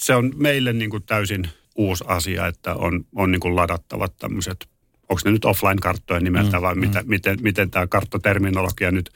Se 0.00 0.14
on 0.14 0.32
meille 0.36 0.72
niin 0.72 0.90
kuin 0.90 1.02
täysin 1.02 1.48
uusi 1.76 2.04
asia, 2.06 2.46
että 2.46 2.74
on, 2.74 3.04
on 3.14 3.30
niin 3.30 3.40
kuin 3.40 3.56
ladattavat 3.56 4.16
tämmöiset 4.18 4.68
onko 5.08 5.20
ne 5.24 5.30
nyt 5.30 5.44
offline-karttoja 5.44 6.20
nimeltä 6.20 6.56
mm, 6.56 6.62
vai 6.62 6.74
mm. 6.74 6.80
Mitä, 6.80 7.02
miten, 7.06 7.38
miten 7.42 7.70
tämä 7.70 7.86
karttoterminologia 7.86 8.90
nyt 8.90 9.10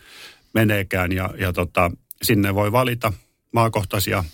meneekään. 0.54 1.12
Ja, 1.12 1.30
ja 1.38 1.52
tota, 1.52 1.90
sinne 2.22 2.54
voi 2.54 2.72
valita 2.72 3.12
maakohtaisia 3.52 4.24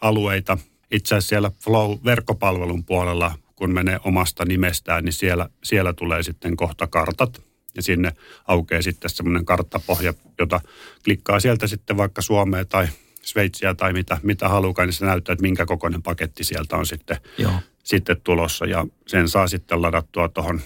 alueita. 0.00 0.58
Itse 0.90 1.14
asiassa 1.14 1.28
siellä 1.28 1.50
Flow-verkkopalvelun 1.64 2.84
puolella, 2.84 3.38
kun 3.56 3.70
menee 3.70 4.00
omasta 4.04 4.44
nimestään, 4.44 5.04
niin 5.04 5.12
siellä, 5.12 5.48
siellä 5.64 5.92
tulee 5.92 6.22
sitten 6.22 6.56
kohta 6.56 6.86
kartat. 6.86 7.42
Ja 7.76 7.82
sinne 7.82 8.12
aukeaa 8.46 8.82
sitten 8.82 9.10
semmoinen 9.10 9.44
karttapohja, 9.44 10.14
jota 10.38 10.60
klikkaa 11.04 11.40
sieltä 11.40 11.66
sitten 11.66 11.96
vaikka 11.96 12.22
Suomea 12.22 12.64
tai 12.64 12.88
Sveitsiä 13.22 13.74
tai 13.74 13.92
mitä, 13.92 14.18
mitä 14.22 14.48
halukaan, 14.48 14.88
niin 14.88 14.94
se 14.94 15.06
näyttää, 15.06 15.32
että 15.32 15.42
minkä 15.42 15.66
kokoinen 15.66 16.02
paketti 16.02 16.44
sieltä 16.44 16.76
on 16.76 16.86
sitten, 16.86 17.16
Joo. 17.38 17.52
sitten 17.84 18.20
tulossa. 18.24 18.66
Ja 18.66 18.86
sen 19.06 19.28
saa 19.28 19.48
sitten 19.48 19.82
ladattua 19.82 20.28
tuohon 20.28 20.60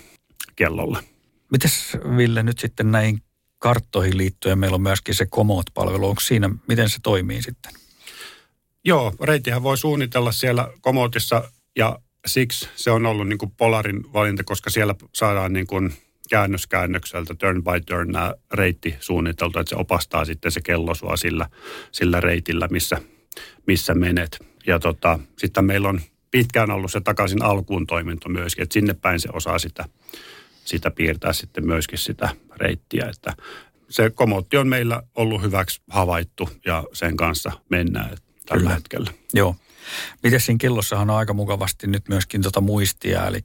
kellolle. 0.59 0.99
Mites 1.51 1.97
Ville 2.17 2.43
nyt 2.43 2.59
sitten 2.59 2.91
näihin 2.91 3.23
karttoihin 3.59 4.17
liittyen 4.17 4.59
meillä 4.59 4.75
on 4.75 4.83
myöskin 4.83 5.15
se 5.15 5.27
Komoot-palvelu. 5.27 6.09
Onko 6.09 6.21
siinä, 6.21 6.51
miten 6.69 6.89
se 6.89 6.99
toimii 7.03 7.43
sitten? 7.43 7.73
Joo, 8.85 9.15
reitihän 9.21 9.63
voi 9.63 9.79
suunnitella 9.79 10.33
siellä 10.33 10.69
Komootissa 10.81 11.53
ja 11.77 11.99
siksi 12.27 12.69
se 12.77 12.91
on 12.91 13.07
ollut 13.07 13.29
niin 13.29 13.39
kuin 13.39 13.53
Polarin 13.57 14.13
valinta, 14.13 14.45
koska 14.45 14.71
siellä 14.71 14.95
saadaan 15.15 15.53
niin 15.53 15.67
kuin 15.67 15.93
käännöskäännökseltä 16.31 17.35
turn 17.35 17.65
by 17.65 17.81
turn 17.87 18.13
nämä 18.13 18.35
reitti 18.55 18.97
suunniteltu, 19.01 19.59
että 19.59 19.71
se 19.71 19.77
opastaa 19.77 20.25
sitten 20.25 20.53
se 20.53 20.61
kello 20.61 20.95
sua 20.95 21.17
sillä, 21.17 21.47
sillä 21.93 22.21
reitillä, 22.21 22.69
missä, 22.71 23.01
missä 23.67 23.95
menet. 23.95 24.39
Ja 24.67 24.79
tota, 24.79 25.19
sitten 25.39 25.65
meillä 25.65 25.89
on 25.89 26.01
pitkään 26.31 26.71
ollut 26.71 26.93
se 26.93 27.01
takaisin 27.01 27.43
alkuun 27.43 27.87
toiminto 27.87 28.29
myöskin, 28.29 28.63
että 28.63 28.73
sinne 28.73 28.95
päin 28.95 29.21
se 29.21 29.29
osaa 29.33 29.59
sitä 29.59 29.85
sitä 30.69 30.91
piirtää 30.91 31.33
sitten 31.33 31.67
myöskin 31.67 31.99
sitä 31.99 32.29
reittiä. 32.57 33.07
Että 33.15 33.33
se 33.91 34.11
komotti 34.11 34.57
on 34.57 34.69
meillä 34.69 35.03
ollut 35.15 35.43
hyväksi 35.43 35.83
havaittu 35.91 36.51
ja 36.67 36.85
sen 36.93 37.17
kanssa 37.17 37.53
mennään 37.69 38.17
tällä 38.47 38.61
Kyllä. 38.61 38.75
hetkellä. 38.75 39.11
Joo. 39.35 39.57
Miten 40.23 40.41
siinä 40.41 40.59
kellossahan 40.61 41.11
on 41.11 41.17
aika 41.17 41.35
mukavasti 41.35 41.87
nyt 41.87 42.09
myöskin 42.09 42.43
tota 42.43 42.61
muistia, 42.61 43.27
eli 43.27 43.41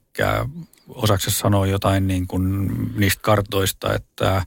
osaksi 0.88 1.30
sanoa 1.30 1.66
jotain 1.66 2.06
niin 2.06 2.26
kuin 2.26 2.68
niistä 2.98 3.22
kartoista, 3.22 3.94
että 3.94 4.46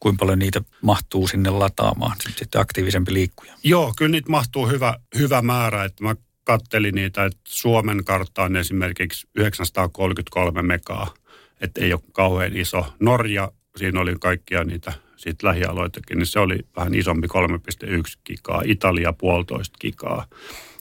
kuinka 0.00 0.20
paljon 0.20 0.38
niitä 0.38 0.60
mahtuu 0.82 1.28
sinne 1.28 1.50
lataamaan, 1.50 2.16
sitten 2.36 2.60
aktiivisempi 2.60 3.12
liikkuja? 3.12 3.54
Joo, 3.64 3.92
kyllä 3.96 4.10
niitä 4.10 4.30
mahtuu 4.30 4.68
hyvä, 4.68 4.98
hyvä 5.18 5.42
määrä, 5.42 5.84
että 5.84 6.04
mä 6.04 6.16
kattelin 6.44 6.94
niitä, 6.94 7.24
että 7.24 7.40
Suomen 7.44 8.04
kartta 8.04 8.42
on 8.42 8.56
esimerkiksi 8.56 9.26
933 9.34 10.62
megaa 10.62 11.14
että 11.64 11.80
ei 11.80 11.92
ole 11.92 12.00
kauhean 12.12 12.56
iso. 12.56 12.86
Norja, 13.00 13.52
siinä 13.76 14.00
oli 14.00 14.16
kaikkia 14.20 14.64
niitä 14.64 14.92
siitä 15.16 15.46
lähialoitakin, 15.46 16.18
niin 16.18 16.26
se 16.26 16.38
oli 16.38 16.58
vähän 16.76 16.94
isompi 16.94 17.26
3,1 17.26 17.92
gigaa, 18.26 18.62
Italia 18.64 19.12
puolitoista 19.12 19.78
gigaa 19.80 20.26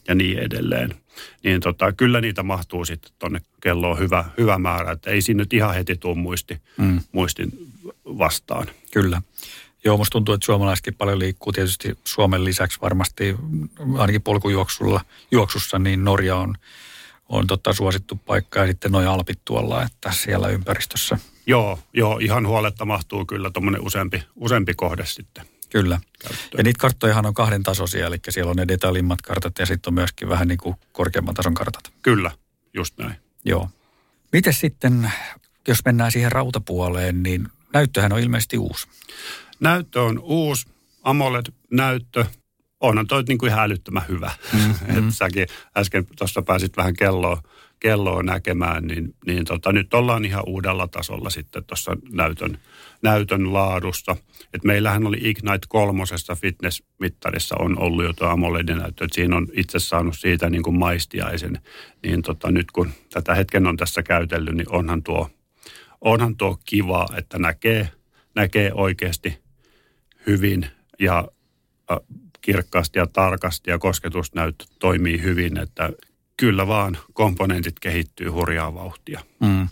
ja 0.07 0.15
niin 0.15 0.39
edelleen. 0.39 0.95
Niin 1.43 1.61
tota, 1.61 1.91
kyllä 1.91 2.21
niitä 2.21 2.43
mahtuu 2.43 2.85
sitten 2.85 3.11
tuonne 3.19 3.41
kelloon 3.61 3.99
hyvä, 3.99 4.25
hyvä 4.37 4.57
määrä, 4.57 4.91
että 4.91 5.11
ei 5.11 5.21
siinä 5.21 5.37
nyt 5.37 5.53
ihan 5.53 5.75
heti 5.75 5.95
tule 5.95 6.15
muisti, 6.15 6.61
mm. 6.77 6.99
muistin 7.11 7.51
vastaan. 8.05 8.67
Kyllä. 8.91 9.21
Joo, 9.85 9.97
musta 9.97 10.11
tuntuu, 10.11 10.33
että 10.33 10.45
suomalaisetkin 10.45 10.95
paljon 10.95 11.19
liikkuu. 11.19 11.51
Tietysti 11.51 11.97
Suomen 12.03 12.45
lisäksi 12.45 12.81
varmasti 12.81 13.35
ainakin 13.97 14.21
polkujuoksulla, 14.21 15.01
juoksussa, 15.31 15.79
niin 15.79 16.03
Norja 16.03 16.35
on 16.35 16.55
on 17.33 17.47
totta 17.47 17.73
suosittu 17.73 18.15
paikka 18.15 18.59
ja 18.59 18.67
sitten 18.67 18.91
noin 18.91 19.07
alpit 19.07 19.39
tuolla, 19.45 19.83
että 19.83 20.11
siellä 20.11 20.47
ympäristössä. 20.47 21.17
Joo, 21.47 21.79
joo 21.93 22.17
ihan 22.17 22.47
huoletta 22.47 22.85
mahtuu 22.85 23.25
kyllä 23.25 23.49
tuommoinen 23.49 23.81
useampi, 23.81 24.23
useampi 24.35 24.73
kohde 24.73 25.05
sitten. 25.05 25.45
Kyllä. 25.69 25.99
Käyttöön. 26.19 26.49
Ja 26.57 26.63
niitä 26.63 26.79
karttojahan 26.79 27.25
on 27.25 27.33
kahden 27.33 27.63
tasoisia, 27.63 28.07
eli 28.07 28.17
siellä 28.29 28.49
on 28.49 28.55
ne 28.55 28.67
detailimmat 28.67 29.21
kartat 29.21 29.59
ja 29.59 29.65
sitten 29.65 29.89
on 29.89 29.93
myöskin 29.93 30.29
vähän 30.29 30.47
niin 30.47 30.57
kuin 30.57 30.75
korkeamman 30.91 31.33
tason 31.33 31.53
kartat. 31.53 31.93
Kyllä, 32.01 32.31
just 32.73 32.97
näin. 32.97 33.15
Joo. 33.45 33.69
Miten 34.31 34.53
sitten, 34.53 35.11
jos 35.67 35.85
mennään 35.85 36.11
siihen 36.11 36.31
rautapuoleen, 36.31 37.23
niin 37.23 37.47
näyttöhän 37.73 38.13
on 38.13 38.19
ilmeisesti 38.19 38.57
uusi. 38.57 38.87
Näyttö 39.59 40.01
on 40.01 40.19
uusi. 40.19 40.67
AMOLED-näyttö, 41.03 42.25
onhan 42.83 43.07
toi 43.07 43.23
niin 43.23 43.37
kuin 43.37 43.49
ihan 43.49 43.63
älyttömän 43.63 44.03
hyvä. 44.07 44.31
Mm-hmm. 44.53 45.11
säkin 45.11 45.47
äsken 45.77 46.05
tuossa 46.17 46.41
pääsit 46.41 46.77
vähän 46.77 46.93
kelloa, 46.93 47.41
kelloa 47.79 48.23
näkemään, 48.23 48.87
niin, 48.87 49.15
niin 49.25 49.45
tota, 49.45 49.71
nyt 49.71 49.93
ollaan 49.93 50.25
ihan 50.25 50.43
uudella 50.47 50.87
tasolla 50.87 51.29
sitten 51.29 51.63
tuossa 51.63 51.97
näytön, 52.11 52.57
näytön 53.01 53.53
laadussa. 53.53 54.15
Et 54.53 54.63
meillähän 54.63 55.07
oli 55.07 55.17
Ignite 55.21 55.67
kolmosessa 55.67 56.35
fitnessmittarissa 56.35 57.55
on 57.59 57.79
ollut 57.79 58.05
jo 58.05 58.13
tuo 58.13 58.27
AMOLED-näyttö, 58.27 59.05
että 59.05 59.15
siinä 59.15 59.37
on 59.37 59.47
itse 59.53 59.79
saanut 59.79 60.19
siitä 60.19 60.49
niin 60.49 60.63
kuin 60.63 60.77
maistiaisen. 60.77 61.59
Niin 62.03 62.21
tota, 62.21 62.51
nyt 62.51 62.71
kun 62.71 62.89
tätä 63.13 63.35
hetken 63.35 63.67
on 63.67 63.77
tässä 63.77 64.03
käytellyt, 64.03 64.55
niin 64.55 64.71
onhan 64.71 65.03
tuo, 65.03 65.29
onhan 66.01 66.35
tuo 66.37 66.57
kiva, 66.65 67.07
että 67.17 67.39
näkee, 67.39 67.89
näkee 68.35 68.71
oikeasti 68.73 69.39
hyvin 70.27 70.65
ja 70.99 71.27
kirkkaasti 72.43 72.99
ja 72.99 73.07
tarkasti 73.07 73.71
ja 73.71 73.79
kosketusnäyttö 73.79 74.65
toimii 74.79 75.21
hyvin, 75.21 75.57
että 75.57 75.89
kyllä 76.37 76.67
vaan 76.67 76.97
komponentit 77.13 77.79
kehittyy 77.79 78.29
hurjaa 78.29 78.73
vauhtia. 78.73 79.21
Mm. 79.39 79.67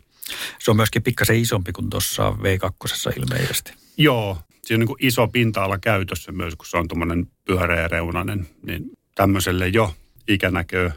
Se 0.60 0.72
on 0.72 0.78
myöskin 0.78 1.04
pikkasen 1.04 1.36
isompi 1.36 1.72
kuin 1.72 1.90
tuossa 1.90 2.30
V2 2.30 3.20
ilmeisesti. 3.20 3.74
Joo, 3.98 4.38
siinä 4.64 4.76
on 4.76 4.80
niin 4.80 4.88
kuin 4.88 5.06
iso 5.06 5.28
pinta-ala 5.28 5.78
käytössä 5.78 6.32
myös, 6.32 6.56
kun 6.56 6.66
se 6.66 6.78
on 6.78 6.88
tuommoinen 6.88 7.28
pyöreä 7.46 7.88
reunainen, 7.88 8.48
niin 8.64 8.92
tämmöiselle 9.16 9.68
jo 9.68 9.96
ikänäköä 10.28 10.92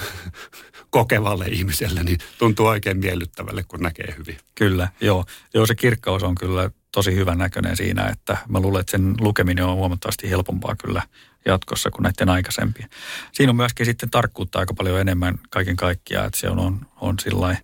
kokevalle 0.90 1.46
ihmiselle, 1.46 2.02
niin 2.02 2.18
tuntuu 2.38 2.66
oikein 2.66 2.98
miellyttävälle, 2.98 3.64
kun 3.68 3.80
näkee 3.80 4.14
hyvin. 4.18 4.38
Kyllä, 4.54 4.88
joo. 5.00 5.24
Joo, 5.54 5.66
se 5.66 5.74
kirkkaus 5.74 6.22
on 6.22 6.34
kyllä 6.34 6.70
tosi 6.96 7.14
hyvän 7.14 7.38
näköinen 7.38 7.76
siinä, 7.76 8.06
että 8.06 8.36
mä 8.48 8.60
luulen, 8.60 8.80
että 8.80 8.90
sen 8.90 9.14
lukeminen 9.20 9.64
on 9.64 9.76
huomattavasti 9.76 10.30
helpompaa 10.30 10.76
kyllä 10.76 11.02
jatkossa 11.46 11.90
kuin 11.90 12.02
näiden 12.02 12.28
aikaisempien. 12.28 12.88
Siinä 13.32 13.50
on 13.50 13.56
myöskin 13.56 13.86
sitten 13.86 14.10
tarkkuutta 14.10 14.58
aika 14.58 14.74
paljon 14.74 15.00
enemmän 15.00 15.38
kaiken 15.50 15.76
kaikkiaan, 15.76 16.26
että 16.26 16.40
se 16.40 16.48
on, 16.50 16.58
on, 16.58 16.80
on 17.00 17.14
sillai, 17.18 17.56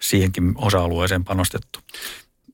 siihenkin 0.00 0.52
osa-alueeseen 0.56 1.24
panostettu. 1.24 1.78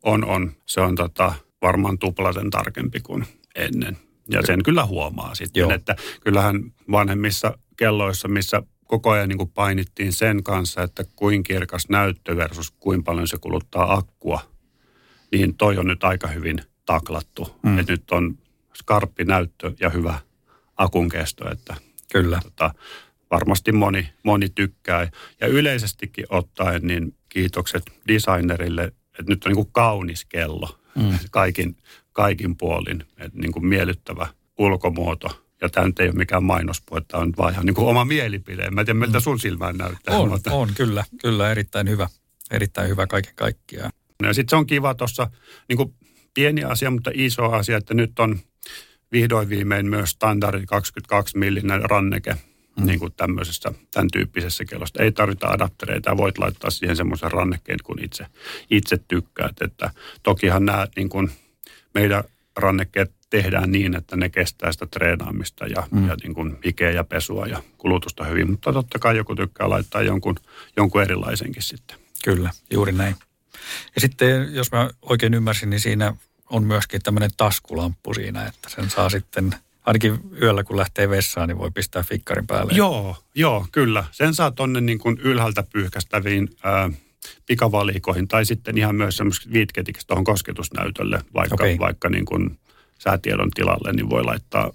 On, 0.03 0.25
on. 0.25 0.53
Se 0.67 0.81
on 0.81 0.95
tota, 0.95 1.35
varmaan 1.63 1.99
tuplaten 1.99 2.51
tarkempi 2.51 3.01
kuin 3.01 3.27
ennen. 3.55 3.99
Ja 4.31 4.43
sen 4.47 4.63
kyllä 4.63 4.87
huomaa 4.87 5.35
sitten, 5.35 5.61
Joo. 5.61 5.71
että 5.71 5.97
kyllähän 6.21 6.73
vanhemmissa 6.91 7.59
kelloissa, 7.77 8.29
missä 8.29 8.63
koko 8.85 9.11
ajan 9.11 9.29
niin 9.29 9.39
kuin 9.39 9.51
painittiin 9.51 10.13
sen 10.13 10.43
kanssa, 10.43 10.83
että 10.83 11.05
kuin 11.17 11.43
kirkas 11.43 11.89
näyttö 11.89 12.37
versus 12.37 12.71
kuin 12.71 13.05
paljon 13.05 13.29
se 13.29 13.39
kuluttaa 13.39 13.95
akkua, 13.95 14.56
niin 15.39 15.57
toi 15.57 15.79
on 15.79 15.87
nyt 15.87 16.05
aika 16.05 16.29
hyvin 16.29 16.59
taklattu. 16.87 17.57
Mm. 17.63 17.79
Että 17.79 17.93
nyt 17.93 18.11
on 18.11 18.39
skarppi 18.75 19.25
näyttö 19.25 19.73
ja 19.81 19.91
hyvä 19.91 20.19
akun 20.77 21.09
kesto, 21.09 21.51
että 21.51 21.75
Kyllä. 22.13 22.41
Tota, 22.43 22.75
varmasti 23.31 23.73
moni, 23.73 24.09
moni 24.23 24.49
tykkää. 24.49 25.11
Ja 25.41 25.47
yleisestikin 25.47 26.27
ottaen, 26.29 26.83
niin 26.83 27.15
kiitokset 27.29 27.83
designerille, 28.09 28.85
että 28.85 29.25
nyt 29.29 29.45
on 29.45 29.51
niin 29.51 29.57
kuin 29.57 29.73
kaunis 29.73 30.25
kello 30.25 30.79
mm. 30.97 31.19
kaikin, 31.31 31.77
kaikin 32.13 32.57
puolin, 32.57 33.05
että 33.19 33.39
niin 33.39 33.53
kuin 33.53 33.67
miellyttävä 33.67 34.27
ulkomuoto. 34.59 35.43
Ja 35.61 35.69
tämä 35.69 35.87
nyt 35.87 36.01
ei 36.01 36.09
ole 36.09 36.15
mikään 36.15 36.45
mainospuhe, 36.45 37.01
tämä 37.09 37.23
on 37.23 37.33
vaan 37.39 37.53
ihan 37.53 37.67
niin 37.67 37.75
kuin 37.75 37.89
oma 37.89 38.05
mielipide. 38.05 38.71
Mä 38.71 38.81
en 38.81 38.87
tiedä, 38.87 38.99
miltä 38.99 39.19
mm. 39.19 39.23
sun 39.23 39.41
silmään 39.41 39.77
näyttää. 39.77 40.19
On, 40.19 40.29
mutta... 40.29 40.53
on 40.53 40.69
kyllä, 40.77 41.05
kyllä 41.21 41.51
erittäin 41.51 41.89
hyvä. 41.89 42.09
Erittäin 42.51 42.89
hyvä 42.89 43.07
kaiken 43.07 43.35
kaikkiaan. 43.35 43.93
Ja 44.23 44.35
sitten 44.35 44.51
se 44.51 44.57
on 44.57 44.67
kiva 44.67 44.95
tuossa, 44.95 45.31
niin 45.69 45.95
pieni 46.35 46.65
asia, 46.65 46.91
mutta 46.91 47.11
iso 47.15 47.45
asia, 47.45 47.77
että 47.77 47.95
nyt 47.95 48.19
on 48.19 48.39
vihdoin 49.13 49.49
viimein 49.49 49.87
myös 49.87 50.11
standardi 50.11 50.67
22 50.67 51.39
millinen 51.39 51.91
ranneke 51.91 52.37
mm. 52.77 52.87
niin 52.87 52.99
kuin 52.99 53.13
tämmöisessä, 53.13 53.73
tämän 53.91 54.09
tyyppisessä 54.13 54.65
kellosta. 54.65 55.03
Ei 55.03 55.13
tarvita 55.13 55.47
adaptereita, 55.47 56.17
voit 56.17 56.39
laittaa 56.39 56.71
siihen 56.71 56.97
semmoisen 56.97 57.33
rannekkeen, 57.33 57.79
kun 57.85 58.05
itse, 58.05 58.27
itse 58.71 58.99
tykkäät. 59.09 59.57
Että 59.61 59.91
tokihan 60.23 60.65
nämä 60.65 60.87
niin 60.97 61.09
kuin 61.09 61.31
meidän 61.95 62.25
rannekkeet 62.57 63.13
tehdään 63.31 63.73
niin, 63.73 63.97
että 63.97 64.17
ne 64.17 64.29
kestää 64.29 64.73
sitä 64.73 64.87
treenaamista 64.87 65.67
ja, 65.67 65.89
mm. 65.91 66.09
ja 66.09 66.17
niin 66.23 66.35
kuin 66.35 66.59
hikeä 66.65 66.91
ja 66.91 67.05
pesua 67.05 67.47
ja 67.47 67.63
kulutusta 67.79 68.25
hyvin. 68.25 68.51
Mutta 68.51 68.73
totta 68.73 68.99
kai 68.99 69.17
joku 69.17 69.35
tykkää 69.35 69.71
laittaa 69.71 70.03
jonkun, 70.03 70.37
jonkun 70.77 71.03
erilaisenkin 71.03 71.63
sitten. 71.63 71.97
Kyllä, 72.25 72.51
juuri 72.71 72.93
näin. 72.93 73.17
Ja 73.95 74.01
sitten, 74.01 74.55
jos 74.55 74.73
mä 74.73 74.91
oikein 75.03 75.35
ymmärsin, 75.35 75.71
niin 75.71 75.81
siinä 75.81 76.15
on 76.51 76.65
myöskin 76.65 77.03
tämmöinen 77.03 77.31
taskulamppu 77.37 78.15
siinä, 78.15 78.47
että 78.47 78.69
sen 78.71 78.91
saa 78.91 79.11
sitten 79.11 79.55
ainakin 79.87 80.19
yöllä 80.43 80.65
kun 80.65 80.77
lähtee 80.77 81.09
vessaan, 81.09 81.49
niin 81.49 81.59
voi 81.59 81.71
pistää 81.71 82.03
fikkarin 82.03 82.47
päälle. 82.47 82.73
Joo, 82.75 83.17
joo, 83.35 83.67
kyllä. 83.73 84.05
Sen 84.13 84.35
saa 84.35 84.51
tonne 84.51 84.81
niin 84.81 84.99
kuin 84.99 85.19
ylhäältä 85.21 85.65
pyyhkästäviin 85.73 86.49
ää, 86.63 86.91
pikavalikoihin 87.47 88.29
tai 88.29 88.45
sitten 88.45 88.79
ihan 88.79 88.95
myös 88.95 89.17
semmoisiksi 89.17 89.53
viitketiksi 89.53 90.07
tuohon 90.07 90.25
kosketusnäytölle, 90.25 91.23
vaikka, 91.35 91.55
okay. 91.55 91.79
vaikka 91.79 92.09
niin 92.09 92.25
kuin 92.25 92.59
säätiedon 92.99 93.51
tilalle, 93.51 93.93
niin 93.93 94.11
voi 94.11 94.25
laittaa 94.25 94.73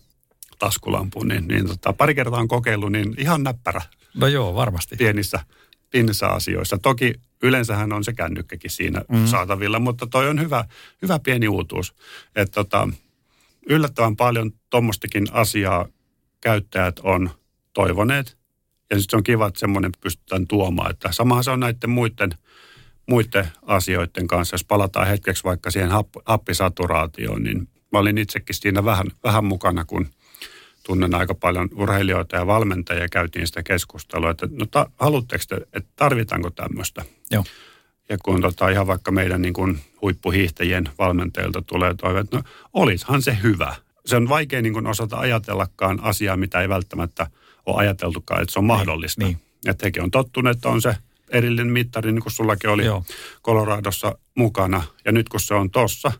taskulampun. 0.59 1.27
Niin, 1.27 1.47
niin 1.47 1.67
tota, 1.67 1.93
pari 1.93 2.15
kertaa 2.15 2.39
on 2.39 2.47
kokeillut, 2.47 2.91
niin 2.91 3.15
ihan 3.17 3.43
näppärä. 3.43 3.81
No 4.13 4.27
joo, 4.27 4.55
varmasti. 4.55 4.95
Pienissä, 4.95 5.39
pienissä 5.91 6.27
asioissa. 6.27 6.77
Toki 6.77 7.13
yleensähän 7.43 7.93
on 7.93 8.03
se 8.03 8.13
kännykkäkin 8.13 8.71
siinä 8.71 9.01
mm. 9.11 9.25
saatavilla, 9.25 9.79
mutta 9.79 10.07
toi 10.07 10.29
on 10.29 10.39
hyvä, 10.41 10.65
hyvä 11.01 11.19
pieni 11.19 11.47
uutuus. 11.47 11.95
Että 12.35 12.53
tota, 12.53 12.89
yllättävän 13.69 14.15
paljon 14.15 14.51
tuommoistakin 14.69 15.27
asiaa 15.31 15.87
käyttäjät 16.41 16.99
on 16.99 17.29
toivoneet. 17.73 18.37
Ja 18.89 18.99
sitten 18.99 19.17
on 19.17 19.23
kiva, 19.23 19.47
että 19.47 19.59
semmoinen 19.59 19.91
pystytään 20.01 20.47
tuomaan. 20.47 20.91
Että 20.91 21.11
samahan 21.11 21.43
se 21.43 21.51
on 21.51 21.59
näiden 21.59 21.89
muiden, 21.89 22.29
muiden 23.09 23.47
asioiden 23.61 24.27
kanssa. 24.27 24.53
Jos 24.53 24.63
palataan 24.63 25.07
hetkeksi 25.07 25.43
vaikka 25.43 25.71
siihen 25.71 25.89
happ, 25.89 26.15
happisaturaatioon, 26.25 27.43
niin 27.43 27.67
mä 27.91 27.99
olin 27.99 28.17
itsekin 28.17 28.55
siinä 28.55 28.85
vähän, 28.85 29.07
vähän 29.23 29.45
mukana, 29.45 29.85
kun 29.85 30.07
tunnen 30.83 31.15
aika 31.15 31.35
paljon 31.35 31.69
urheilijoita 31.75 32.35
ja 32.35 32.47
valmentajia. 32.47 33.09
Käytiin 33.09 33.47
sitä 33.47 33.63
keskustelua, 33.63 34.29
että 34.29 34.47
no 34.51 34.65
ta, 34.65 34.89
haluatteko 34.99 35.43
te, 35.47 35.55
että 35.55 35.89
tarvitaanko 35.95 36.49
tämmöistä? 36.49 37.05
Joo. 37.31 37.43
Ja 38.09 38.17
kun 38.17 38.41
tota, 38.41 38.69
ihan 38.69 38.87
vaikka 38.87 39.11
meidän 39.11 39.41
niin 39.41 39.53
kuin 39.53 39.79
huippuhiihtäjien 40.01 40.89
valmentajilta 40.97 41.61
tulee 41.61 41.93
toive, 41.93 42.19
että 42.19 42.37
no 42.37 42.43
olishan 42.73 43.21
se 43.21 43.37
hyvä. 43.43 43.75
Se 44.05 44.15
on 44.15 44.29
vaikea 44.29 44.61
niin 44.61 44.73
kuin 44.73 44.87
osata 44.87 45.17
ajatellakaan 45.17 45.99
asiaa, 46.03 46.37
mitä 46.37 46.61
ei 46.61 46.69
välttämättä 46.69 47.27
ole 47.65 47.77
ajateltukaan, 47.77 48.41
että 48.41 48.53
se 48.53 48.59
on 48.59 48.63
niin, 48.63 48.67
mahdollista. 48.67 49.25
Niin. 49.25 49.37
Että 49.67 49.85
hekin 49.85 50.03
on 50.03 50.11
tottuneet, 50.11 50.55
että 50.55 50.69
on 50.69 50.81
se 50.81 50.95
erillinen 51.29 51.67
mittari, 51.67 52.11
niin 52.11 52.23
kuin 52.23 52.33
sullakin 52.33 52.69
oli 52.69 52.85
Joo. 52.85 53.03
Coloradossa 53.43 54.17
mukana. 54.35 54.83
Ja 55.05 55.11
nyt 55.11 55.29
kun 55.29 55.39
se 55.39 55.53
on 55.53 55.71
tossa, 55.71 56.11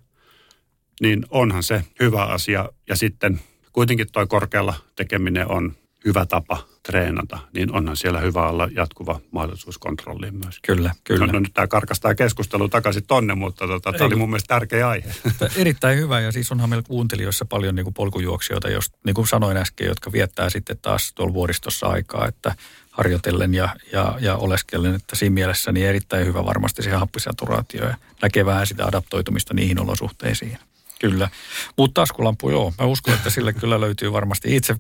niin 1.02 1.26
onhan 1.30 1.64
se 1.64 1.84
hyvä 2.00 2.26
asia. 2.26 2.70
Ja 2.90 2.96
sitten 2.96 3.42
kuitenkin 3.74 4.12
tuo 4.12 4.28
korkealla 4.28 4.74
tekeminen 4.96 5.52
on 5.52 5.76
hyvä 6.06 6.26
tapa 6.26 6.64
treenata, 6.84 7.40
niin 7.54 7.72
onhan 7.72 7.98
siellä 7.98 8.20
hyvä 8.20 8.50
olla 8.50 8.70
jatkuva 8.76 9.20
mahdollisuus 9.32 9.78
kontrolliin 9.78 10.36
myös. 10.36 10.60
Kyllä, 10.66 10.96
kyllä. 11.04 11.26
No, 11.26 11.34
no 11.34 11.40
nyt 11.40 11.54
tämä 11.54 11.68
karkastaa 11.68 12.16
keskustelu 12.16 12.70
takaisin 12.70 13.08
tonne, 13.08 13.36
mutta 13.36 13.68
tota, 13.68 13.94
tämä 13.94 14.06
oli 14.06 14.16
mun 14.16 14.30
mielestä 14.30 14.56
tärkeä 14.56 14.90
aihe. 14.90 15.12
Erittäin 15.56 15.98
hyvä 16.00 16.20
ja 16.20 16.32
siis 16.32 16.52
onhan 16.52 16.70
meillä 16.70 16.88
kuuntelijoissa 16.88 17.46
paljon 17.46 17.76
niin 17.76 17.84
kuin 17.84 17.94
polkujuoksijoita, 17.94 18.70
jos, 18.70 18.92
niin 19.06 19.14
kuin 19.14 19.28
sanoin 19.28 19.58
äsken, 19.58 19.88
jotka 19.88 20.12
viettää 20.12 20.50
sitten 20.50 20.78
taas 20.82 21.14
tuolla 21.14 21.34
vuoristossa 21.34 21.88
aikaa, 21.88 22.28
että 22.28 22.56
harjoitellen 22.92 23.54
ja, 23.54 23.70
ja, 23.92 24.18
ja 24.20 24.36
oleskellen, 24.36 24.96
että 24.96 25.16
siinä 25.16 25.34
mielessä 25.34 25.72
niin 25.72 25.88
erittäin 25.88 26.26
hyvä 26.26 26.46
varmasti 26.46 26.84
se 26.84 26.92
happisaturaatio 26.92 27.86
ja 27.86 27.98
näkee 28.22 28.46
vähän 28.46 28.68
sitä 28.68 28.86
adaptoitumista 28.86 29.54
niihin 29.54 29.80
olosuhteisiin. 29.80 30.58
Kyllä. 31.02 31.30
Mutta 31.78 32.02
taskulampu, 32.02 32.50
joo. 32.50 32.74
Mä 32.80 32.86
uskon, 32.86 33.14
että 33.14 33.30
sille 33.30 33.54
kyllä 33.54 33.82
löytyy 33.82 34.12
varmasti. 34.12 34.56
Itse, 34.56 34.76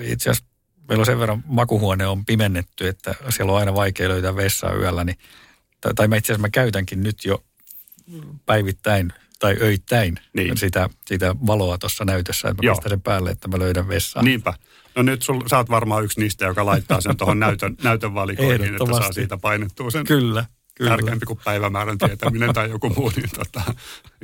itse 0.00 0.30
asiassa 0.30 0.50
meillä 0.88 1.02
on 1.02 1.06
sen 1.06 1.18
verran 1.18 1.42
makuhuone 1.46 2.06
on 2.06 2.24
pimennetty, 2.24 2.88
että 2.88 3.14
siellä 3.28 3.52
on 3.52 3.58
aina 3.58 3.74
vaikea 3.74 4.08
löytää 4.08 4.36
vessaa 4.36 4.74
yöllä. 4.74 5.04
Niin, 5.04 5.18
tai, 5.80 5.94
tai 5.94 6.08
mä 6.08 6.16
itse 6.16 6.32
asiassa 6.32 6.46
mä 6.46 6.50
käytänkin 6.50 7.02
nyt 7.02 7.24
jo 7.24 7.44
päivittäin 8.46 9.12
tai 9.38 9.56
öittäin 9.60 10.14
niin. 10.32 10.56
sitä, 10.56 10.90
sitä 11.06 11.34
valoa 11.46 11.78
tuossa 11.78 12.04
näytössä, 12.04 12.48
että 12.48 12.62
mä 12.62 12.66
Joo. 12.66 12.74
pistän 12.74 12.90
sen 12.90 13.00
päälle, 13.00 13.30
että 13.30 13.48
mä 13.48 13.58
löydän 13.58 13.88
vessaa. 13.88 14.22
Niinpä. 14.22 14.54
No 14.94 15.02
nyt 15.02 15.22
sul, 15.22 15.42
sä 15.48 15.56
oot 15.56 15.70
varmaan 15.70 16.04
yksi 16.04 16.20
niistä, 16.20 16.44
joka 16.44 16.66
laittaa 16.66 17.00
sen 17.00 17.16
tuohon 17.16 17.40
näytön, 17.40 17.76
näytön 17.82 18.14
valikoihin, 18.14 18.64
että 18.64 18.86
saa 18.86 19.12
siitä 19.12 19.36
painettua 19.36 19.90
sen. 19.90 20.06
Kyllä. 20.06 20.44
Kyllä. 20.80 20.90
Tärkeämpi 20.90 21.26
kuin 21.26 21.40
päivämäärän 21.44 21.98
tietäminen 21.98 22.52
tai 22.52 22.70
joku 22.70 22.88
muu, 22.88 23.12
niin 23.16 23.30
tota, 23.36 23.74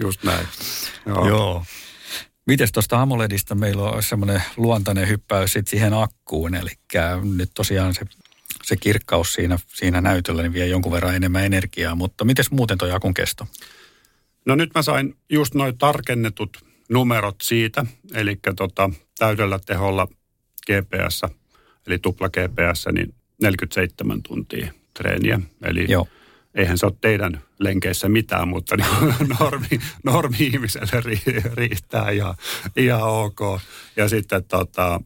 just 0.03 0.25
näin. 0.25 0.47
Joo. 1.07 1.29
Joo. 1.29 1.64
Mites 2.47 2.73
tuosta 2.73 3.03
AMOLEDista 3.03 3.55
meillä 3.55 3.83
on 3.83 4.03
semmoinen 4.03 4.42
luontainen 4.57 5.09
hyppäys 5.09 5.53
sit 5.53 5.69
siihen 5.69 5.95
akkuun, 5.95 6.55
eli 6.55 6.71
nyt 7.37 7.51
tosiaan 7.55 7.95
se, 7.95 8.07
se 8.62 8.77
kirkkaus 8.77 9.33
siinä, 9.33 9.59
siinä 9.66 10.01
näytöllä 10.01 10.42
niin 10.42 10.53
vie 10.53 10.66
jonkun 10.66 10.92
verran 10.92 11.14
enemmän 11.14 11.45
energiaa, 11.45 11.95
mutta 11.95 12.25
miten 12.25 12.45
muuten 12.51 12.79
tuo 12.79 12.95
akun 12.95 13.14
kesto? 13.14 13.47
No 14.47 14.55
nyt 14.55 14.71
mä 14.75 14.83
sain 14.83 15.16
just 15.31 15.55
noin 15.55 15.79
tarkennetut 15.79 16.64
numerot 16.90 17.37
siitä, 17.42 17.87
eli 18.14 18.38
tota, 18.57 18.90
täydellä 19.19 19.59
teholla 19.66 20.09
GPS, 20.66 21.23
eli 21.87 21.99
tupla 21.99 22.29
GPS, 22.29 22.87
niin 22.92 23.14
47 23.42 24.23
tuntia 24.23 24.73
treeniä. 24.95 25.40
Eli 25.62 25.87
Joo 25.88 26.09
eihän 26.57 26.79
se 26.79 26.87
ole 26.87 26.95
teidän 27.01 27.42
lenkeissä 27.59 28.09
mitään, 28.09 28.49
mutta 28.49 28.77
niin 28.77 29.14
normi, 29.40 29.81
normi-ihmiselle 30.05 31.21
riittää 31.55 32.11
ja 32.11 32.35
ihan 32.77 33.03
ok. 33.03 33.40
Ja 33.97 34.09
sitten 34.09 34.45
tota, 34.45 35.01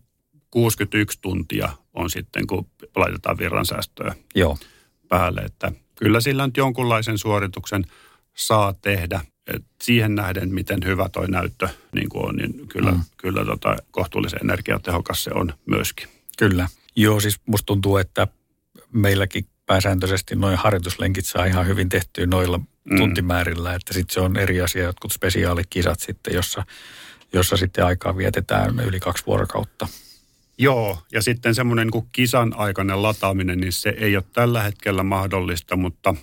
61 0.50 1.18
tuntia 1.22 1.68
on 1.94 2.10
sitten, 2.10 2.46
kun 2.46 2.66
laitetaan 2.96 3.38
virransäästöä 3.38 4.14
Joo. 4.34 4.58
päälle. 5.08 5.40
Että 5.40 5.72
kyllä 5.94 6.20
sillä 6.20 6.46
nyt 6.46 6.56
jonkunlaisen 6.56 7.18
suorituksen 7.18 7.84
saa 8.36 8.72
tehdä. 8.72 9.20
Et 9.54 9.64
siihen 9.82 10.14
nähden, 10.14 10.54
miten 10.54 10.78
hyvä 10.84 11.08
toi 11.08 11.28
näyttö 11.28 11.68
niin 11.92 12.08
kuin 12.08 12.26
on, 12.28 12.36
niin 12.36 12.68
kyllä, 12.68 12.90
mm. 12.90 13.00
kyllä 13.16 13.44
tota, 13.44 13.76
kohtuullisen 13.90 14.40
energiatehokas 14.42 15.24
se 15.24 15.30
on 15.34 15.52
myöskin. 15.66 16.08
Kyllä. 16.38 16.68
Joo, 16.96 17.20
siis 17.20 17.40
musta 17.46 17.66
tuntuu, 17.66 17.96
että 17.96 18.26
meilläkin 18.92 19.46
pääsääntöisesti 19.70 20.36
noin 20.36 20.56
harjoituslenkit 20.56 21.26
saa 21.26 21.44
ihan 21.44 21.66
hyvin 21.66 21.88
tehtyä 21.88 22.26
noilla 22.26 22.58
mm. 22.58 22.96
tuntimäärillä, 22.96 23.74
että 23.74 23.94
sitten 23.94 24.14
se 24.14 24.20
on 24.20 24.36
eri 24.36 24.60
asia, 24.60 24.82
jotkut 24.82 25.12
spesiaalikisat 25.12 26.00
sitten, 26.00 26.34
jossa, 26.34 26.64
jossa 27.32 27.56
sitten 27.56 27.84
aikaa 27.84 28.16
vietetään 28.16 28.80
yli 28.80 29.00
kaksi 29.00 29.26
vuorokautta. 29.26 29.88
Joo, 30.58 30.98
ja 31.12 31.22
sitten 31.22 31.54
semmoinen 31.54 31.88
niin 31.92 32.08
kisan 32.12 32.54
aikainen 32.56 33.02
lataaminen, 33.02 33.60
niin 33.60 33.72
se 33.72 33.94
ei 33.96 34.16
ole 34.16 34.24
tällä 34.32 34.62
hetkellä 34.62 35.02
mahdollista, 35.02 35.76
mutta 35.76 36.14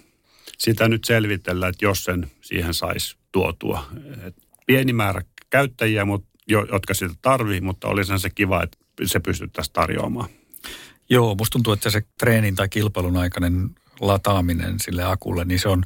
sitä 0.58 0.88
nyt 0.88 1.06
selvitellään, 1.06 1.70
että 1.70 1.86
jos 1.86 2.04
sen 2.04 2.32
siihen 2.42 2.74
saisi 2.74 3.18
tuotua. 3.32 3.86
Et 4.24 4.36
pieni 4.66 4.94
määrä 4.94 5.22
käyttäjiä, 5.50 6.06
mutta, 6.06 6.30
jotka 6.72 6.94
sitä 6.94 7.14
tarvii, 7.22 7.62
mutta 7.62 7.88
olisi 7.88 8.20
se 8.20 8.30
kiva, 8.30 8.64
että 8.64 8.78
se 9.06 9.20
pystyttäisiin 9.20 9.74
tarjoamaan. 9.74 10.30
Joo, 11.10 11.36
musta 11.36 11.54
tuntuu, 11.54 11.74
että 11.74 11.90
se 11.90 12.04
treenin 12.20 12.56
tai 12.56 12.70
kilpailun 12.70 13.18
aikainen 13.18 13.70
lataaminen 14.00 14.80
sille 14.80 15.04
akulle, 15.04 15.46
niin 15.46 15.60
se 15.60 15.70
on 15.70 15.84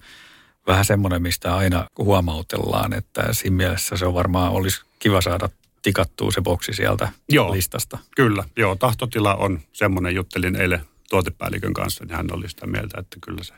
vähän 0.67 0.85
semmoinen, 0.85 1.21
mistä 1.21 1.55
aina 1.55 1.87
huomautellaan, 1.97 2.93
että 2.93 3.23
siinä 3.31 3.55
mielessä 3.55 3.97
se 3.97 4.05
on 4.05 4.13
varmaan 4.13 4.51
olisi 4.51 4.81
kiva 4.99 5.21
saada 5.21 5.49
tikattua 5.81 6.31
se 6.31 6.41
boksi 6.41 6.73
sieltä 6.73 7.09
Joo. 7.29 7.51
listasta. 7.51 7.97
Kyllä, 8.15 8.43
joo, 8.57 8.75
tahtotila 8.75 9.35
on 9.35 9.59
semmoinen, 9.73 10.15
juttelin 10.15 10.55
eilen 10.55 10.81
tuotepäällikön 11.09 11.73
kanssa, 11.73 12.05
niin 12.05 12.15
hän 12.15 12.27
oli 12.33 12.49
sitä 12.49 12.67
mieltä, 12.67 12.99
että 12.99 13.17
kyllä 13.21 13.43
se, 13.43 13.53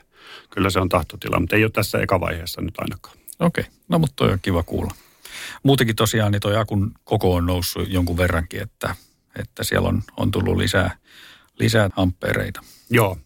kyllä 0.50 0.70
se 0.70 0.80
on 0.80 0.88
tahtotila, 0.88 1.40
mutta 1.40 1.56
ei 1.56 1.64
ole 1.64 1.70
tässä 1.70 1.98
eka 1.98 2.20
vaiheessa 2.20 2.60
nyt 2.60 2.74
ainakaan. 2.78 3.16
Okei, 3.40 3.62
okay. 3.62 3.74
no 3.88 3.98
mutta 3.98 4.16
toi 4.16 4.32
on 4.32 4.38
kiva 4.42 4.62
kuulla. 4.62 4.94
Muutenkin 5.62 5.96
tosiaan 5.96 6.32
niin 6.32 6.40
toi 6.40 6.56
akun 6.56 6.92
koko 7.04 7.34
on 7.34 7.46
noussut 7.46 7.88
jonkun 7.88 8.16
verrankin, 8.16 8.62
että, 8.62 8.96
että 9.38 9.64
siellä 9.64 9.88
on, 9.88 10.02
on 10.16 10.30
tullut 10.30 10.56
lisää, 10.56 10.96
lisää 11.58 11.90
ampereita. 11.96 12.60
Joo, 12.90 13.18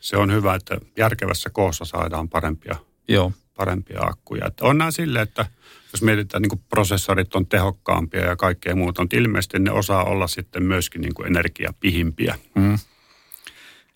se 0.00 0.16
on 0.16 0.32
hyvä, 0.32 0.54
että 0.54 0.78
järkevässä 0.96 1.50
koossa 1.50 1.84
saadaan 1.84 2.28
parempia, 2.28 2.76
Joo, 3.08 3.32
parempia 3.56 4.00
akkuja. 4.02 4.46
Että 4.46 4.64
on 4.64 4.78
nämä 4.78 4.90
sille, 4.90 5.20
että 5.20 5.46
jos 5.92 6.02
mietitään 6.02 6.42
niin 6.42 6.62
prosessorit 6.68 7.34
on 7.34 7.46
tehokkaampia 7.46 8.26
ja 8.26 8.36
kaikkea 8.36 8.76
muuta, 8.76 9.02
mutta 9.02 9.16
ilmeisesti 9.16 9.58
ne 9.58 9.70
osaa 9.70 10.04
olla 10.04 10.26
sitten 10.26 10.62
myöskin 10.62 11.00
niin 11.00 11.14
kuin 11.14 11.26
energiapihimpiä. 11.26 12.38
Mm. 12.54 12.78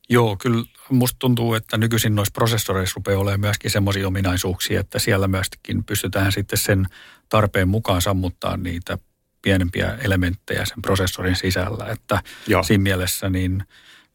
Joo, 0.08 0.36
kyllä 0.36 0.64
musta 0.90 1.18
tuntuu, 1.18 1.54
että 1.54 1.76
nykyisin 1.76 2.14
noissa 2.14 2.32
prosessoreissa 2.32 2.94
rupeaa 2.96 3.20
olemaan 3.20 3.40
myöskin 3.40 3.70
semmoisia 3.70 4.08
ominaisuuksia, 4.08 4.80
että 4.80 4.98
siellä 4.98 5.28
myöskin 5.28 5.84
pystytään 5.84 6.32
sitten 6.32 6.58
sen 6.58 6.86
tarpeen 7.28 7.68
mukaan 7.68 8.02
sammuttaa 8.02 8.56
niitä 8.56 8.98
pienempiä 9.42 9.96
elementtejä 10.04 10.64
sen 10.64 10.82
prosessorin 10.82 11.36
sisällä. 11.36 11.86
Että 11.86 12.22
Joo. 12.46 12.62
siinä 12.62 12.82
mielessä 12.82 13.30
niin 13.30 13.64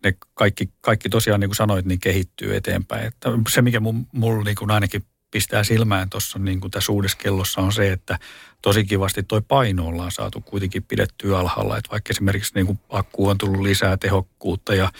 ne 0.03 0.13
kaikki, 0.33 0.69
kaikki 0.81 1.09
tosiaan 1.09 1.39
niin 1.39 1.49
kuin 1.49 1.55
sanoit, 1.55 1.85
niin 1.85 1.99
kehittyy 1.99 2.55
eteenpäin. 2.55 3.05
Että 3.05 3.29
se, 3.49 3.61
mikä 3.61 3.79
mulla 4.11 4.43
niin 4.43 4.55
kuin 4.55 4.71
ainakin 4.71 5.03
pistää 5.31 5.63
silmään 5.63 6.09
tuossa 6.09 6.39
niin 6.39 6.59
kuin 6.59 6.71
tässä 6.71 6.91
uudessa 6.91 7.17
kellossa 7.17 7.61
on 7.61 7.73
se, 7.73 7.91
että 7.91 8.19
tosi 8.61 8.85
kivasti 8.85 9.23
toi 9.23 9.41
paino 9.41 9.87
ollaan 9.87 10.11
saatu 10.11 10.41
kuitenkin 10.41 10.83
pidettyä 10.83 11.39
alhaalla. 11.39 11.77
Että 11.77 11.91
vaikka 11.91 12.11
esimerkiksi 12.11 12.51
niin 12.55 12.65
kuin 12.65 12.79
akku 12.89 13.27
on 13.27 13.37
tullut 13.37 13.61
lisää 13.61 13.97
tehokkuutta 13.97 14.75
ja 14.75 14.91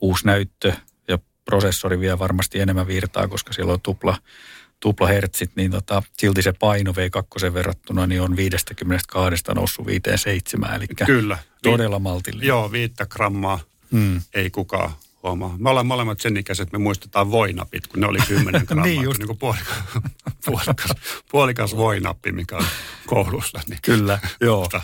uusi 0.00 0.26
näyttö 0.26 0.72
ja 1.08 1.18
prosessori 1.44 2.00
vie 2.00 2.18
varmasti 2.18 2.60
enemmän 2.60 2.86
virtaa, 2.86 3.28
koska 3.28 3.52
siellä 3.52 3.72
on 3.72 3.80
tupla, 3.80 4.16
tupla 4.84 5.06
hertsit, 5.06 5.50
niin 5.56 5.70
tota, 5.70 6.02
silti 6.16 6.42
se 6.42 6.52
paino 6.52 6.92
V2 6.92 7.54
verrattuna 7.54 8.06
niin 8.06 8.20
on 8.22 8.36
52 8.36 9.42
noussut 9.54 9.86
57, 9.86 10.74
eli 10.74 10.86
Kyllä. 11.06 11.38
todella 11.62 11.98
maltillinen. 11.98 12.48
Joo, 12.48 12.72
viittä 12.72 13.06
grammaa 13.06 13.60
Mm. 13.90 14.20
ei 14.34 14.50
kukaan 14.50 14.90
huomaa. 15.22 15.54
Me 15.58 15.70
ollaan 15.70 15.86
molemmat 15.86 16.20
sen 16.20 16.36
ikäiset, 16.36 16.62
että 16.68 16.78
me 16.78 16.82
muistetaan 16.82 17.30
voinapit, 17.30 17.86
kun 17.86 18.00
ne 18.00 18.06
oli 18.06 18.18
10 18.28 18.62
grammaa. 18.66 18.86
Niin 18.86 19.02
just. 19.02 19.18
Niin 19.18 19.26
kuin 19.26 19.38
puolikas, 19.38 19.74
puolikas, 20.44 20.90
puolikas 21.30 21.76
voinappi, 21.76 22.32
mikä 22.32 22.56
on 22.56 22.64
koulussa. 23.06 23.60
Niin 23.68 23.78
Kyllä, 23.82 24.18
joo. 24.40 24.60
Mutta 24.62 24.80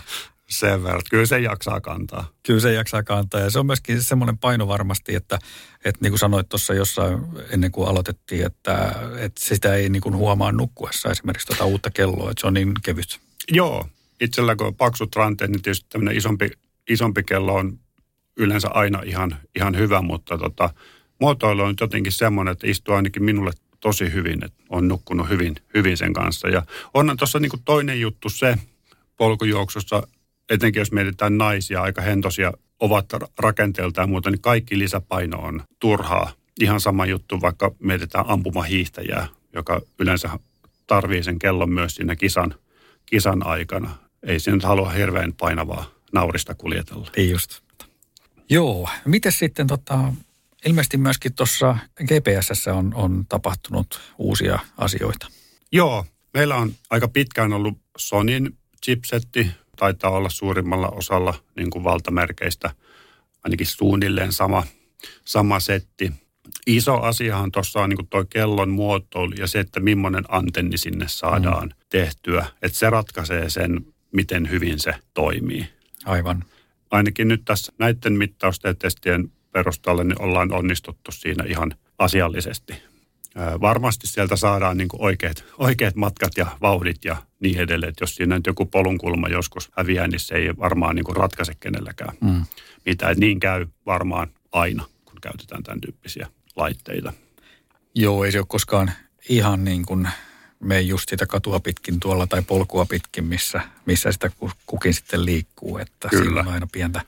sen 0.51 0.83
verran, 0.83 1.03
kyllä 1.11 1.27
se 1.27 1.41
jaksaa 1.41 1.81
kantaa. 1.81 2.31
Kyllä 2.43 2.61
se 2.61 2.73
jaksaa 2.73 3.03
kantaa 3.03 3.41
ja 3.41 3.51
se 3.51 3.59
on 3.59 3.67
myöskin 3.67 4.03
semmoinen 4.03 4.39
paino 4.39 4.69
varmasti, 4.69 5.15
että, 5.15 5.39
että 5.85 5.99
niin 6.01 6.11
kuin 6.11 6.19
sanoit 6.19 6.49
tuossa 6.49 6.75
jossain 6.75 7.19
ennen 7.51 7.73
kuin 7.73 7.89
aloitettiin, 7.89 8.47
että, 8.47 8.95
että 9.19 9.41
sitä 9.45 9.75
ei 9.75 9.89
niin 9.89 10.03
kuin 10.03 10.17
huomaa 10.17 10.53
nukkuessa 10.53 11.11
esimerkiksi 11.11 11.47
tuota 11.47 11.65
uutta 11.65 11.91
kelloa, 11.91 12.31
että 12.31 12.41
se 12.41 12.47
on 12.47 12.55
niin 12.55 12.75
kevyt. 12.85 13.21
Joo, 13.49 13.87
itsellä 14.21 14.57
kun 14.57 14.67
on 14.67 14.75
paksut 14.75 15.17
ranteet, 15.17 15.51
niin 15.51 15.63
tietysti 15.63 15.87
tämmöinen 15.89 16.17
isompi, 16.17 16.51
isompi 16.89 17.23
kello 17.23 17.55
on 17.55 17.79
yleensä 18.37 18.69
aina 18.69 19.03
ihan, 19.05 19.37
ihan 19.57 19.77
hyvä, 19.77 20.03
mutta 20.03 20.39
tota, 20.39 20.71
muotoilu 21.21 21.63
on 21.63 21.69
nyt 21.69 21.81
jotenkin 21.81 22.13
semmoinen, 22.13 22.53
että 22.53 22.67
istuu 22.67 22.95
ainakin 22.95 23.25
minulle 23.25 23.51
tosi 23.81 24.13
hyvin, 24.13 24.45
että 24.45 24.63
on 24.69 24.89
nukkunut 24.89 25.29
hyvin, 25.29 25.57
hyvin 25.75 25.97
sen 25.97 26.13
kanssa. 26.13 26.49
Ja 26.49 26.63
onhan 26.95 27.17
tuossa 27.17 27.39
niin 27.39 27.53
toinen 27.65 28.01
juttu 28.01 28.29
se 28.29 28.59
polkujuoksussa, 29.17 30.03
etenkin 30.51 30.81
jos 30.81 30.93
mietitään 30.93 31.39
naisia, 31.39 31.83
aika 31.83 32.03
hentosia 32.03 32.53
ovat 32.81 33.13
ra- 33.13 33.29
rakenteeltaan 33.39 34.03
ja 34.03 34.07
muuta, 34.07 34.31
niin 34.31 34.41
kaikki 34.41 34.79
lisäpaino 34.79 35.39
on 35.39 35.63
turhaa. 35.81 36.33
Ihan 36.61 36.81
sama 36.81 37.07
juttu, 37.07 37.41
vaikka 37.41 37.75
mietitään 37.79 38.25
ampumahiihtäjää, 38.29 39.27
joka 39.53 39.81
yleensä 39.99 40.31
tarvii 40.87 41.23
sen 41.23 41.39
kellon 41.39 41.73
myös 41.73 41.95
siinä 41.95 42.17
kisan, 42.17 42.55
kisan 43.07 43.47
aikana. 43.47 43.99
Ei 44.23 44.41
se 44.41 44.51
nyt 44.51 44.63
halua 44.63 44.91
hirveän 44.91 45.33
painavaa 45.33 45.91
naurista 46.13 46.55
kuljetella. 46.55 47.11
Niin 47.17 47.31
just. 47.31 47.61
Joo, 48.51 48.89
miten 49.05 49.33
sitten 49.33 49.67
tota, 49.67 50.13
ilmeisesti 50.67 50.97
myöskin 50.97 51.35
tuossa 51.35 51.77
GPSssä 52.05 52.75
on, 52.75 52.95
on 52.95 53.25
tapahtunut 53.29 54.01
uusia 54.19 54.59
asioita. 54.77 55.27
Joo, 55.73 56.07
meillä 56.35 56.57
on 56.57 56.73
aika 56.91 57.09
pitkään 57.09 57.53
ollut 57.53 57.79
Sonin 57.99 58.59
chipsetti, 58.85 59.51
taitaa 59.81 60.11
olla 60.11 60.29
suurimmalla 60.29 60.89
osalla 60.89 61.35
niin 61.57 61.71
kuin 61.71 61.85
valtamerkeistä, 61.85 62.71
ainakin 63.45 63.67
suunnilleen 63.67 64.33
sama, 64.33 64.67
sama 65.25 65.61
setti. 65.61 66.13
Iso 66.67 67.01
asiahan 67.01 67.53
tuossa 67.53 67.81
on 67.81 67.89
niin 67.89 68.07
toi 68.11 68.27
kellon 68.31 68.71
muotoilu 68.71 69.33
ja 69.39 69.47
se, 69.47 69.61
että 69.61 69.81
millainen 69.81 70.25
antenni 70.29 70.79
sinne 70.79 71.09
saadaan 71.09 71.69
mm. 71.69 71.75
tehtyä. 71.89 72.47
Että 72.63 72.79
se 72.79 72.91
ratkaisee 72.91 73.51
sen, 73.51 73.87
miten 74.13 74.51
hyvin 74.51 74.79
se 74.79 74.95
toimii. 75.15 75.67
Aivan. 76.05 76.45
Ainakin 76.91 77.29
nyt 77.29 77.43
tässä 77.45 77.73
näiden 77.79 78.13
mittausten 78.13 78.69
ja 78.69 78.75
testien 78.75 79.33
perusteella 79.53 80.05
niin 80.05 80.23
ollaan 80.23 80.53
onnistuttu 80.53 81.13
siinä 81.13 81.45
ihan 81.45 81.75
asiallisesti. 81.99 82.90
Varmasti 83.61 84.07
sieltä 84.07 84.37
saadaan 84.37 84.77
niin 84.77 84.89
oikeat, 84.99 85.45
oikeat 85.59 85.97
matkat 85.97 86.33
ja 86.37 86.47
vauhdit 86.63 87.05
ja 87.05 87.17
niin 87.41 87.61
edelleen. 87.61 87.89
Että 87.91 88.03
jos 88.03 88.15
siinä 88.15 88.35
nyt 88.37 88.47
joku 88.47 88.67
polunkulma 88.67 89.29
joskus 89.29 89.71
häviää, 89.77 90.07
niin 90.07 90.21
se 90.21 90.35
ei 90.35 90.57
varmaan 90.59 90.95
niin 90.97 91.17
ratkaise 91.17 91.53
kenelläkään 91.61 92.17
Mm. 92.21 92.45
mitään. 92.87 93.13
Et 93.13 93.19
Niin 93.19 93.41
käy 93.41 93.67
varmaan 93.87 94.29
aina, 94.53 94.85
kun 95.05 95.19
käytetään 95.23 95.63
tämän 95.63 95.81
tyyppisiä 95.81 96.29
laitteita. 96.57 97.13
Joo, 97.95 98.25
ei 98.25 98.33
se 98.33 98.39
ole 98.39 98.47
koskaan 98.49 98.91
ihan 99.29 99.65
niin 99.65 99.87
kuin 99.87 100.09
me 100.61 100.81
just 100.81 101.09
sitä 101.09 101.27
katua 101.27 101.61
pitkin 101.61 102.01
tuolla 102.01 102.27
tai 102.27 102.43
polkua 102.43 102.87
pitkin, 102.87 103.25
missä, 103.25 103.61
missä 103.87 104.13
sitä 104.13 104.31
ku- 104.39 104.51
kukin 104.67 104.95
sitten 104.95 105.27
liikkuu. 105.27 105.79
Että 105.79 106.09
Kyllä. 106.09 106.25
siinä 106.25 106.41
on 106.41 106.49
aina 106.49 106.67
pientä, 106.73 107.01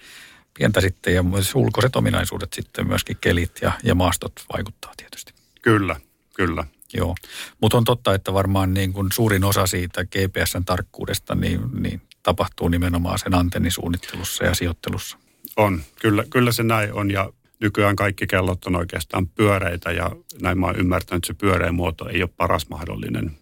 pientä 0.59 0.81
sitten 0.81 1.15
ja 1.15 1.23
myös 1.23 1.55
ulkoiset 1.55 1.97
ominaisuudet 1.97 2.53
sitten 2.53 2.87
myöskin 2.89 3.17
kelit 3.21 3.53
ja, 3.63 3.73
ja 3.83 3.95
maastot 3.95 4.33
vaikuttaa 4.53 4.93
tietysti. 4.97 5.33
Kyllä, 5.63 5.97
kyllä. 6.37 6.65
Joo, 6.95 7.15
mutta 7.61 7.77
on 7.77 7.85
totta, 7.85 8.15
että 8.15 8.33
varmaan 8.33 8.75
niin 8.75 8.93
kuin 8.93 9.13
suurin 9.13 9.45
osa 9.45 9.67
siitä 9.67 10.05
GPSn 10.05 10.65
tarkkuudesta 10.65 11.35
niin, 11.35 11.61
niin 11.81 12.03
tapahtuu 12.23 12.69
nimenomaan 12.69 13.19
sen 13.19 13.35
antennisuunnittelussa 13.35 14.45
ja 14.45 14.55
sijoittelussa. 14.55 15.19
On, 15.57 15.83
kyllä, 16.01 16.25
kyllä 16.31 16.53
se 16.53 16.63
näin 16.63 16.93
on 16.93 17.11
ja 17.11 17.33
nykyään 17.61 17.97
kaikki 17.97 18.27
kellot 18.27 18.65
on 18.65 18.77
oikeastaan 18.77 19.29
pyöreitä 19.29 19.93
ja 19.93 20.11
näin 20.41 20.59
mä 20.59 20.67
oon 20.67 20.79
ymmärtänyt, 20.79 21.19
että 21.19 21.27
se 21.27 21.35
pyöreä 21.35 21.73
muoto 21.73 22.09
ei 22.09 22.23
ole 22.23 22.31
paras 22.37 22.69
mahdollinen 22.69 23.37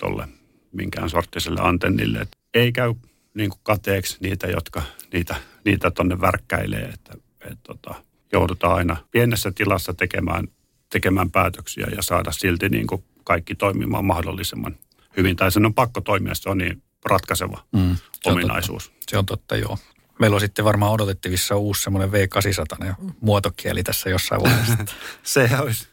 tolle 0.00 0.28
minkään 0.72 1.10
sorttiselle 1.10 1.60
antennille. 1.60 2.18
Et 2.18 2.28
ei 2.54 2.72
käy 2.72 2.94
niin 3.34 3.50
kuin 3.50 3.60
kateeksi 3.62 4.16
niitä, 4.20 4.46
jotka 4.46 4.82
niitä, 5.12 5.34
niitä 5.64 5.90
tonne 5.90 6.20
värkkäilee, 6.20 6.84
että 6.94 7.14
et, 7.50 7.58
tota, 7.62 7.94
joudutaan 8.32 8.74
aina 8.74 8.96
pienessä 9.10 9.52
tilassa 9.54 9.94
tekemään, 9.94 10.48
tekemään 10.90 11.30
päätöksiä 11.30 11.86
ja 11.96 12.02
saada 12.02 12.32
silti 12.32 12.68
niin 12.68 12.86
kuin 12.86 13.04
kaikki 13.24 13.54
toimimaan 13.54 14.04
mahdollisimman 14.04 14.76
hyvin. 15.16 15.36
Tai 15.36 15.52
sen 15.52 15.66
on 15.66 15.74
pakko 15.74 16.00
toimia, 16.00 16.34
se 16.34 16.50
on 16.50 16.58
niin 16.58 16.82
ratkaiseva 17.04 17.64
Mm, 17.72 17.96
se 17.96 18.28
on 18.30 18.34
ominaisuus. 18.34 18.88
Totta. 18.88 19.06
Se 19.10 19.18
on 19.18 19.26
totta, 19.26 19.56
joo. 19.56 19.78
Meillä 20.18 20.34
on 20.34 20.40
sitten 20.40 20.64
varmaan 20.64 20.92
odotettavissa 20.92 21.56
uusi 21.56 21.82
semmoinen 21.82 22.10
V800 22.10 22.94
muotokieli 23.20 23.82
tässä 23.82 24.10
jossain 24.10 24.42
vaiheessa. 24.42 24.76
Se 25.22 25.50
olisi, 25.60 25.88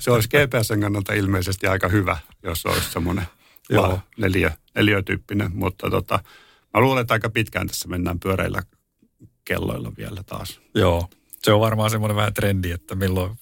se 0.00 0.10
olisi 0.10 0.28
GPSn 0.28 0.80
kannalta 0.80 1.12
ilmeisesti 1.12 1.66
aika 1.66 1.88
hyvä, 1.88 2.18
jos 2.42 2.66
olisi 2.66 2.90
semmoinen 2.92 3.24
Joo. 3.70 4.00
neliö, 4.16 4.50
neliötyyppinen. 4.74 5.50
Mutta 5.54 5.90
tota, 5.90 6.20
mä 6.74 6.80
luulen, 6.80 7.00
että 7.00 7.14
aika 7.14 7.30
pitkään 7.30 7.66
tässä 7.66 7.88
mennään 7.88 8.20
pyöreillä 8.20 8.62
kelloilla 9.44 9.92
vielä 9.96 10.22
taas. 10.22 10.60
joo, 10.74 11.08
se 11.42 11.52
on 11.52 11.60
varmaan 11.60 11.90
semmoinen 11.90 12.16
vähän 12.16 12.34
trendi, 12.34 12.70
että 12.70 12.94
milloin 12.94 13.38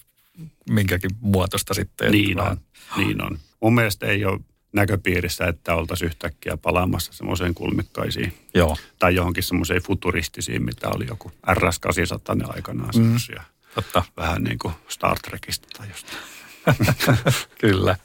minkäkin 0.70 1.11
muotosta 1.20 1.75
sitten. 1.75 2.12
Niin 2.12 2.37
vähän- 2.37 2.53
on, 2.53 3.05
niin 3.05 3.23
on. 3.23 3.38
Mun 3.61 3.75
mielestä 3.75 4.07
ei 4.07 4.25
ole 4.25 4.40
näköpiirissä, 4.73 5.47
että 5.47 5.75
oltaisiin 5.75 6.07
yhtäkkiä 6.07 6.57
palaamassa 6.57 7.12
semmoiseen 7.12 7.55
kulmikkaisiin 7.55 8.35
Joo, 8.55 8.77
tai 8.99 9.14
johonkin 9.14 9.42
semmoiseen 9.42 9.83
futuristisiin, 9.83 10.64
mitä 10.64 10.88
oli 10.88 11.07
joku 11.07 11.33
RS-800 11.51 12.53
aikanaan 12.55 12.92
semmoisia. 12.94 13.42
totta. 13.75 14.03
Vähän 14.16 14.44
niin 14.44 14.59
kuin 14.59 14.75
Star 14.88 15.18
Trekista 15.20 15.68
tai 15.79 15.88
jostain. 15.88 16.18
Kyllä. 17.61 17.97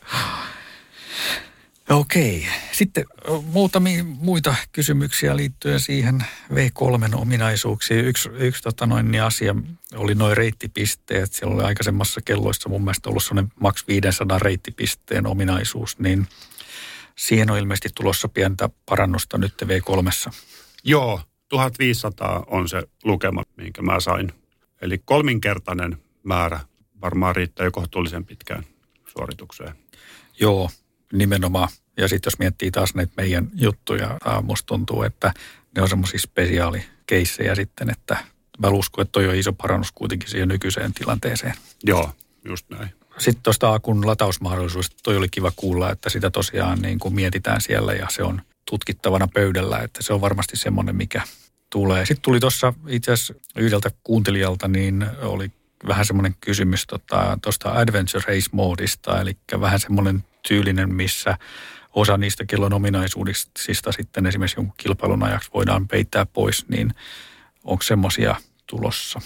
Okei. 1.89 2.47
Sitten 2.71 3.05
muutamia 3.43 4.03
muita 4.03 4.55
kysymyksiä 4.71 5.35
liittyen 5.35 5.79
siihen 5.79 6.23
V3 6.53 7.15
ominaisuuksiin. 7.15 8.05
Yksi, 8.05 8.29
yksi 8.33 8.63
tota 8.63 8.85
noin, 8.85 9.11
niin 9.11 9.23
asia 9.23 9.55
oli 9.95 10.15
noin 10.15 10.37
reittipisteet. 10.37 11.33
Siellä 11.33 11.55
oli 11.55 11.63
aikaisemmassa 11.63 12.21
kelloissa 12.25 12.69
mun 12.69 12.83
mielestä 12.83 13.09
ollut 13.09 13.23
sellainen 13.23 13.51
maks 13.59 13.87
500 13.87 14.39
reittipisteen 14.39 15.27
ominaisuus, 15.27 15.99
niin 15.99 16.27
siihen 17.15 17.51
on 17.51 17.57
ilmeisesti 17.57 17.89
tulossa 17.95 18.27
pientä 18.27 18.69
parannusta 18.85 19.37
nyt 19.37 19.53
V3. 19.63 20.33
Joo, 20.83 21.21
1500 21.49 22.43
on 22.47 22.69
se 22.69 22.83
lukema, 23.03 23.43
minkä 23.57 23.81
mä 23.81 23.99
sain. 23.99 24.31
Eli 24.81 24.97
kolminkertainen 25.05 25.97
määrä 26.23 26.59
varmaan 27.01 27.35
riittää 27.35 27.65
jo 27.65 27.71
kohtuullisen 27.71 28.25
pitkään 28.25 28.63
suoritukseen. 29.07 29.75
Joo, 30.39 30.69
nimenomaan. 31.13 31.69
Ja 31.97 32.07
sitten 32.07 32.27
jos 32.27 32.39
miettii 32.39 32.71
taas 32.71 32.95
näitä 32.95 33.13
meidän 33.17 33.49
juttuja, 33.53 34.17
musta 34.43 34.65
tuntuu, 34.65 35.03
että 35.03 35.33
ne 35.75 35.81
on 35.81 35.89
semmoisia 35.89 36.19
spesiaalikeissejä 36.19 37.55
sitten, 37.55 37.89
että 37.89 38.17
mä 38.59 38.67
uskon, 38.67 39.01
että 39.01 39.11
toi 39.11 39.27
on 39.27 39.35
iso 39.35 39.53
parannus 39.53 39.91
kuitenkin 39.91 40.29
siihen 40.29 40.47
nykyiseen 40.47 40.93
tilanteeseen. 40.93 41.53
Joo, 41.83 42.11
just 42.45 42.69
näin. 42.69 42.89
Sitten 43.17 43.43
tuosta 43.43 43.73
akun 43.73 44.07
latausmahdollisuus, 44.07 44.89
toi 45.03 45.17
oli 45.17 45.29
kiva 45.29 45.51
kuulla, 45.55 45.91
että 45.91 46.09
sitä 46.09 46.29
tosiaan 46.29 46.81
niin 46.81 46.99
kuin 46.99 47.13
mietitään 47.13 47.61
siellä 47.61 47.93
ja 47.93 48.07
se 48.09 48.23
on 48.23 48.41
tutkittavana 48.69 49.27
pöydällä, 49.33 49.79
että 49.79 50.03
se 50.03 50.13
on 50.13 50.21
varmasti 50.21 50.57
semmoinen, 50.57 50.95
mikä 50.95 51.21
tulee. 51.69 52.05
Sitten 52.05 52.21
tuli 52.21 52.39
tuossa 52.39 52.73
itse 52.87 53.11
asiassa 53.11 53.33
yhdeltä 53.55 53.91
kuuntelijalta, 54.03 54.67
niin 54.67 55.05
oli 55.21 55.51
vähän 55.87 56.05
semmoinen 56.05 56.35
kysymys 56.41 56.87
tuosta 56.87 57.37
tota, 57.41 57.71
Adventure 57.71 58.23
Race-moodista, 58.27 59.21
eli 59.21 59.37
vähän 59.61 59.79
semmoinen 59.79 60.23
tyylinen, 60.47 60.93
missä 60.93 61.37
osa 61.93 62.17
niistä 62.17 62.45
kellon 62.45 62.73
ominaisuuksista 62.73 63.91
sitten 63.91 64.25
esimerkiksi 64.25 64.59
jonkun 64.59 64.77
kilpailun 64.77 65.23
ajaksi 65.23 65.49
voidaan 65.53 65.87
peittää 65.87 66.25
pois, 66.25 66.65
niin 66.67 66.93
onko 67.63 67.83
semmoisia 67.83 68.35
tulossa? 68.67 69.21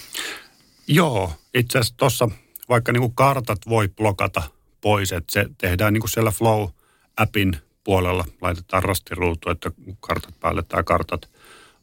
Joo, 0.86 1.32
itse 1.54 1.78
asiassa 1.78 1.96
tuossa 1.96 2.28
vaikka 2.68 2.92
niin 2.92 3.00
kuin 3.00 3.14
kartat 3.14 3.58
voi 3.68 3.88
blokata 3.88 4.42
pois, 4.80 5.12
että 5.12 5.32
se 5.32 5.46
tehdään 5.58 5.92
niin 5.92 6.00
kuin 6.00 6.10
siellä 6.10 6.30
Flow-appin 6.30 7.56
puolella, 7.84 8.24
laitetaan 8.40 8.82
rastiruutu, 8.82 9.50
että 9.50 9.70
kartat 10.00 10.40
päälle 10.40 10.62
tai 10.62 10.84
kartat 10.84 11.30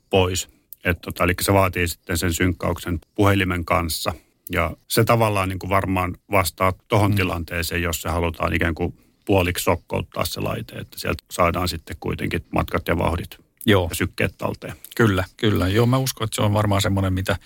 pois. 0.09 0.49
Et 0.83 1.01
tota, 1.01 1.23
eli 1.23 1.33
se 1.41 1.53
vaatii 1.53 1.87
sitten 1.87 2.17
sen 2.17 2.33
synkkauksen 2.33 2.99
puhelimen 3.15 3.65
kanssa. 3.65 4.13
Ja 4.51 4.71
se 4.87 5.03
tavallaan 5.03 5.49
niin 5.49 5.59
kuin 5.59 5.69
varmaan 5.69 6.17
vastaa 6.31 6.73
tuohon 6.87 7.11
mm. 7.11 7.15
tilanteeseen, 7.15 7.81
jos 7.81 8.01
se 8.01 8.09
halutaan 8.09 8.53
ikään 8.53 8.75
kuin 8.75 8.97
puoliksi 9.31 9.63
sokkouttaa 9.63 10.25
se 10.25 10.41
laite, 10.41 10.75
että 10.75 10.99
sieltä 10.99 11.23
saadaan 11.31 11.67
sitten 11.67 11.95
kuitenkin 11.99 12.45
matkat 12.53 12.87
ja 12.87 12.97
vauhdit 12.97 13.37
Joo. 13.65 13.87
ja 13.89 13.95
sykkeet 13.95 14.37
talteen. 14.37 14.73
Kyllä, 14.95 15.23
kyllä. 15.37 15.67
Joo, 15.67 15.85
mä 15.85 15.97
uskon, 15.97 16.25
että 16.25 16.35
se 16.35 16.41
on 16.41 16.53
varmaan 16.53 16.81
semmoinen, 16.81 17.13
mitä 17.13 17.37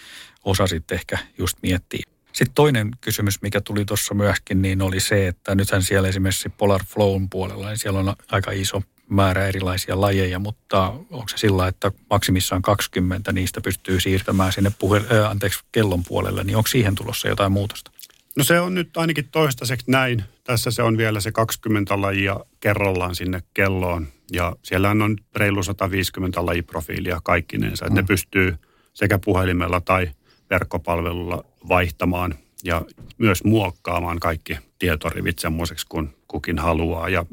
osa 0.43 0.67
sitten 0.67 0.95
ehkä 0.95 1.17
just 1.37 1.57
miettii. 1.61 1.99
Sitten 2.25 2.55
toinen 2.55 2.91
kysymys, 3.01 3.41
mikä 3.41 3.61
tuli 3.61 3.85
tuossa 3.85 4.13
myöskin, 4.13 4.61
niin 4.61 4.81
oli 4.81 4.99
se, 4.99 5.27
että 5.27 5.55
nythän 5.55 5.83
siellä 5.83 6.07
esimerkiksi 6.07 6.49
Polar 6.49 6.81
Flown 6.85 7.29
puolella, 7.29 7.67
niin 7.67 7.77
siellä 7.77 7.99
on 7.99 8.15
aika 8.31 8.51
iso 8.51 8.81
määrä 9.09 9.47
erilaisia 9.47 10.01
lajeja, 10.01 10.39
mutta 10.39 10.87
onko 10.87 11.25
se 11.27 11.37
sillä, 11.37 11.67
että 11.67 11.91
maksimissaan 12.09 12.61
20 12.61 13.31
niistä 13.31 13.61
pystyy 13.61 13.99
siirtämään 13.99 14.53
sinne 14.53 14.71
puhe, 14.79 14.97
äh, 14.97 15.29
anteeksi, 15.29 15.59
kellon 15.71 16.03
puolelle, 16.07 16.43
niin 16.43 16.57
onko 16.57 16.67
siihen 16.67 16.95
tulossa 16.95 17.27
jotain 17.27 17.51
muutosta? 17.51 17.91
No 18.37 18.43
se 18.43 18.59
on 18.59 18.73
nyt 18.73 18.97
ainakin 18.97 19.27
toistaiseksi 19.31 19.91
näin. 19.91 20.23
Tässä 20.43 20.71
se 20.71 20.83
on 20.83 20.97
vielä 20.97 21.19
se 21.19 21.31
20 21.31 22.01
lajia 22.01 22.39
kerrallaan 22.59 23.15
sinne 23.15 23.43
kelloon. 23.53 24.07
Ja 24.31 24.55
siellä 24.63 24.89
on 24.89 25.17
reilu 25.35 25.63
150 25.63 26.45
lajiprofiilia 26.45 27.19
kaikkinensa. 27.23 27.85
Mm. 27.85 27.95
ne 27.95 28.03
pystyy 28.03 28.55
sekä 28.93 29.19
puhelimella 29.25 29.81
tai 29.81 30.09
verkkopalvelulla 30.49 31.45
vaihtamaan 31.67 32.35
ja 32.63 32.81
myös 33.17 33.43
muokkaamaan 33.43 34.19
kaikki 34.19 34.57
tietorivit 34.79 35.39
semmoiseksi 35.39 35.85
kuin 35.89 36.15
kukin 36.27 36.59
haluaa 36.59 37.09
ja 37.09 37.25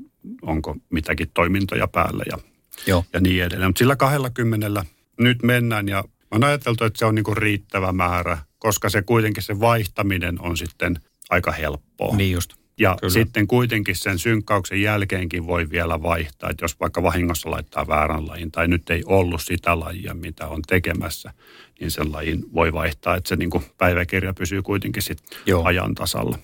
onko 0.43 0.77
mitäkin 0.91 1.31
toimintoja 1.35 1.89
päällä 1.89 2.25
ja, 2.31 2.39
Joo. 2.87 3.05
ja 3.13 3.21
niin 3.21 3.45
edelleen. 3.45 3.69
Mutta 3.69 3.79
sillä 3.79 3.97
20 3.97 4.85
nyt 5.21 5.43
mennään 5.43 5.89
ja 5.89 6.05
on 6.31 6.45
ajateltu, 6.45 6.85
että 6.85 6.99
se 6.99 7.05
on 7.05 7.15
niinku 7.15 7.35
riittävä 7.35 7.93
määrä, 7.93 8.39
koska 8.63 8.89
se 8.89 9.03
kuitenkin 9.03 9.43
se 9.43 9.61
vaihtaminen 9.61 10.41
on 10.41 10.57
sitten 10.57 11.01
aika 11.31 11.53
helppoa. 11.53 12.17
Niin 12.17 12.33
just. 12.33 12.55
Ja 12.79 12.97
Kyllä. 13.01 13.13
sitten 13.13 13.47
kuitenkin 13.47 13.97
sen 13.97 14.19
synkkauksen 14.19 14.83
jälkeenkin 14.83 15.47
voi 15.47 15.71
vielä 15.71 16.03
vaihtaa, 16.03 16.51
että 16.51 16.65
jos 16.65 16.81
vaikka 16.81 17.03
vahingossa 17.03 17.51
laittaa 17.51 17.89
väärän 17.89 18.29
lajin 18.29 18.53
tai 18.53 18.69
nyt 18.69 18.91
ei 18.91 19.03
ollut 19.07 19.43
sitä 19.43 19.81
lajia, 19.81 20.15
mitä 20.15 20.49
on 20.49 20.63
tekemässä, 20.63 21.33
niin 21.81 21.91
sen 21.91 22.13
lajin 22.13 22.45
voi 22.55 22.73
vaihtaa, 22.73 23.17
että 23.17 23.29
se 23.29 23.37
niin 23.37 23.51
kuin 23.51 23.65
päiväkirja 23.79 24.35
pysyy 24.35 24.63
kuitenkin 24.63 25.03
sitten 25.03 25.39
ajan 25.65 25.95
tasalla. 25.95 26.39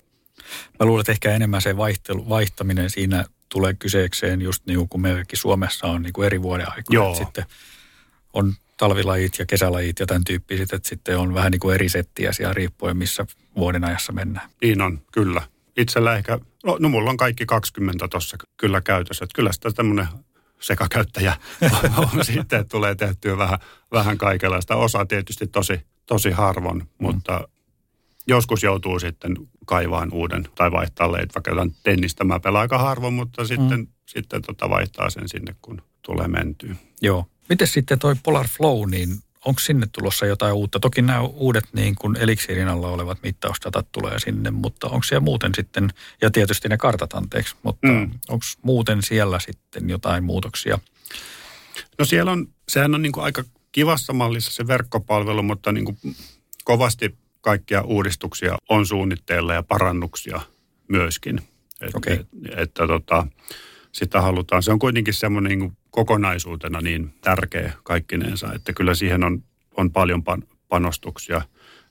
Mä 0.79 0.85
luulen, 0.85 1.01
että 1.01 1.11
ehkä 1.11 1.35
enemmän 1.35 1.61
se 1.61 1.77
vaihtelu, 1.77 2.29
vaihtaminen 2.29 2.89
siinä 2.89 3.25
tulee 3.49 3.73
kyseekseen 3.73 4.41
just 4.41 4.65
niin 4.65 4.89
kuin 4.89 5.01
meilläkin 5.01 5.39
Suomessa 5.39 5.87
on 5.87 6.01
niin 6.01 6.13
kuin 6.13 6.25
eri 6.25 6.41
vuoden 6.41 6.67
aikoina. 6.71 7.15
Sitten 7.15 7.45
on 8.33 8.53
talvilajit 8.79 9.39
ja 9.39 9.45
kesälajit 9.45 9.99
ja 9.99 10.05
tämän 10.05 10.23
tyyppiset, 10.23 10.73
että 10.73 10.89
sitten 10.89 11.17
on 11.17 11.33
vähän 11.33 11.51
niin 11.51 11.59
kuin 11.59 11.75
eri 11.75 11.89
settiä 11.89 12.31
siellä 12.31 12.53
riippuen, 12.53 12.97
missä 12.97 13.25
vuoden 13.55 13.83
ajassa 13.83 14.13
mennään. 14.13 14.49
Niin 14.61 14.81
on, 14.81 15.01
kyllä. 15.13 15.41
Itsellä 15.77 16.15
ehkä, 16.15 16.39
no, 16.65 16.77
no 16.79 16.89
mulla 16.89 17.09
on 17.09 17.17
kaikki 17.17 17.45
20 17.45 18.07
tuossa 18.07 18.37
kyllä 18.57 18.81
käytössä, 18.81 19.25
että 19.25 19.35
kyllä 19.35 19.51
sitä 19.51 19.71
tämmöinen 19.71 20.07
sekakäyttäjä 20.59 21.37
on 21.97 22.25
sitten, 22.25 22.59
että 22.59 22.71
tulee 22.71 22.95
tehtyä 22.95 23.37
vähän, 23.37 23.59
vähän 23.91 24.17
kaikenlaista. 24.17 24.75
Osa 24.75 25.05
tietysti 25.05 25.47
tosi, 25.47 25.81
tosi 26.05 26.31
harvon, 26.31 26.77
mm. 26.77 26.87
mutta 26.99 27.47
joskus 28.27 28.63
joutuu 28.63 28.99
sitten 28.99 29.35
kaivaan 29.65 30.13
uuden 30.13 30.47
tai 30.55 30.71
vaihtaa 30.71 31.11
leit, 31.11 31.35
vaikka 31.35 31.51
jotain 31.51 31.75
tennistä 31.83 32.23
mä 32.23 32.39
pelaan 32.39 32.61
aika 32.61 32.77
harvoin, 32.77 33.13
mutta 33.13 33.45
sitten, 33.45 33.79
mm. 33.79 33.87
sitten 34.05 34.41
tota 34.41 34.69
vaihtaa 34.69 35.09
sen 35.09 35.29
sinne, 35.29 35.55
kun 35.61 35.81
tulee 36.01 36.27
mentyä. 36.27 36.75
Joo. 37.01 37.25
Miten 37.49 37.67
sitten 37.67 37.99
toi 37.99 38.15
Polar 38.23 38.47
Flow, 38.47 38.89
niin 38.89 39.09
onko 39.45 39.59
sinne 39.59 39.87
tulossa 39.91 40.25
jotain 40.25 40.53
uutta? 40.53 40.79
Toki 40.79 41.01
nämä 41.01 41.21
uudet 41.21 41.63
niin 41.73 41.95
kuin 41.95 42.15
eliksiirin 42.15 42.67
alla 42.67 42.87
olevat 42.87 43.17
mittausdatat 43.23 43.87
tulee 43.91 44.19
sinne, 44.19 44.51
mutta 44.51 44.87
onko 44.87 45.03
siellä 45.03 45.23
muuten 45.23 45.51
sitten, 45.55 45.89
ja 46.21 46.31
tietysti 46.31 46.69
ne 46.69 46.77
kartat 46.77 47.13
anteeksi, 47.13 47.55
mutta 47.63 47.87
mm. 47.87 48.11
onko 48.29 48.45
muuten 48.61 49.03
siellä 49.03 49.39
sitten 49.39 49.89
jotain 49.89 50.23
muutoksia? 50.23 50.79
No 51.99 52.05
siellä 52.05 52.31
on, 52.31 52.47
sehän 52.69 52.95
on 52.95 53.01
niin 53.01 53.11
kuin 53.11 53.23
aika 53.23 53.43
kivassa 53.71 54.13
mallissa 54.13 54.51
se 54.51 54.67
verkkopalvelu, 54.67 55.43
mutta 55.43 55.71
niin 55.71 55.85
kuin 55.85 55.97
kovasti 56.63 57.17
kaikkia 57.41 57.81
uudistuksia 57.81 58.57
on 58.69 58.85
suunnitteilla 58.85 59.53
ja 59.53 59.63
parannuksia 59.63 60.41
myöskin. 60.87 61.41
Et, 61.81 61.95
okay. 61.95 62.13
et, 62.13 62.27
että 62.57 62.87
tota, 62.87 63.27
sitä 63.91 64.21
halutaan. 64.21 64.63
Se 64.63 64.71
on 64.71 64.79
kuitenkin 64.79 65.13
semmoinen 65.13 65.59
niin 65.59 65.77
kokonaisuutena 65.91 66.81
niin 66.81 67.13
tärkeä 67.21 67.73
kaikkinensa, 67.83 68.53
että 68.53 68.73
kyllä 68.73 68.95
siihen 68.95 69.23
on, 69.23 69.43
on 69.77 69.91
paljon 69.91 70.23
pan, 70.23 70.43
panostuksia. 70.67 71.41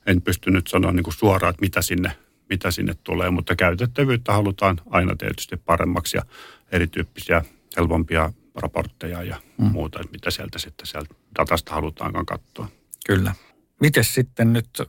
En 0.05 0.21
pysty 0.21 0.51
nyt 0.51 0.67
sanoa 0.67 0.91
niin 0.91 1.03
kuin 1.03 1.13
suoraan, 1.13 1.49
että 1.49 1.61
mitä 1.61 1.81
sinne, 1.81 2.11
mitä 2.49 2.71
sinne 2.71 2.93
tulee, 3.03 3.29
mutta 3.29 3.55
käytettävyyttä 3.55 4.33
halutaan 4.33 4.81
aina 4.89 5.15
tietysti 5.15 5.57
paremmaksi 5.57 6.17
ja 6.17 6.23
erityyppisiä 6.71 7.45
helpompia 7.77 8.33
raportteja 8.55 9.23
ja 9.23 9.35
mm. 9.57 9.65
muuta, 9.65 9.99
että 9.99 10.11
mitä 10.11 10.31
sieltä 10.31 10.59
sitten 10.59 10.87
sieltä 10.87 11.15
datasta 11.39 11.73
halutaankaan 11.73 12.25
katsoa. 12.25 12.69
Kyllä. 13.05 13.35
Miten 13.81 14.03
sitten 14.03 14.53
nyt 14.53 14.81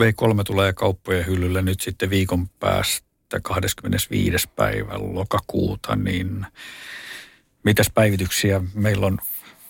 V3 0.00 0.42
tulee 0.46 0.72
kauppojen 0.72 1.26
hyllylle 1.26 1.62
nyt 1.62 1.80
sitten 1.80 2.10
viikon 2.10 2.48
päästä 2.48 3.40
25. 3.42 4.48
päivä 4.56 4.94
lokakuuta, 4.96 5.96
niin 5.96 6.46
mitäs 7.64 7.90
päivityksiä 7.94 8.60
meillä 8.74 9.06
on 9.06 9.18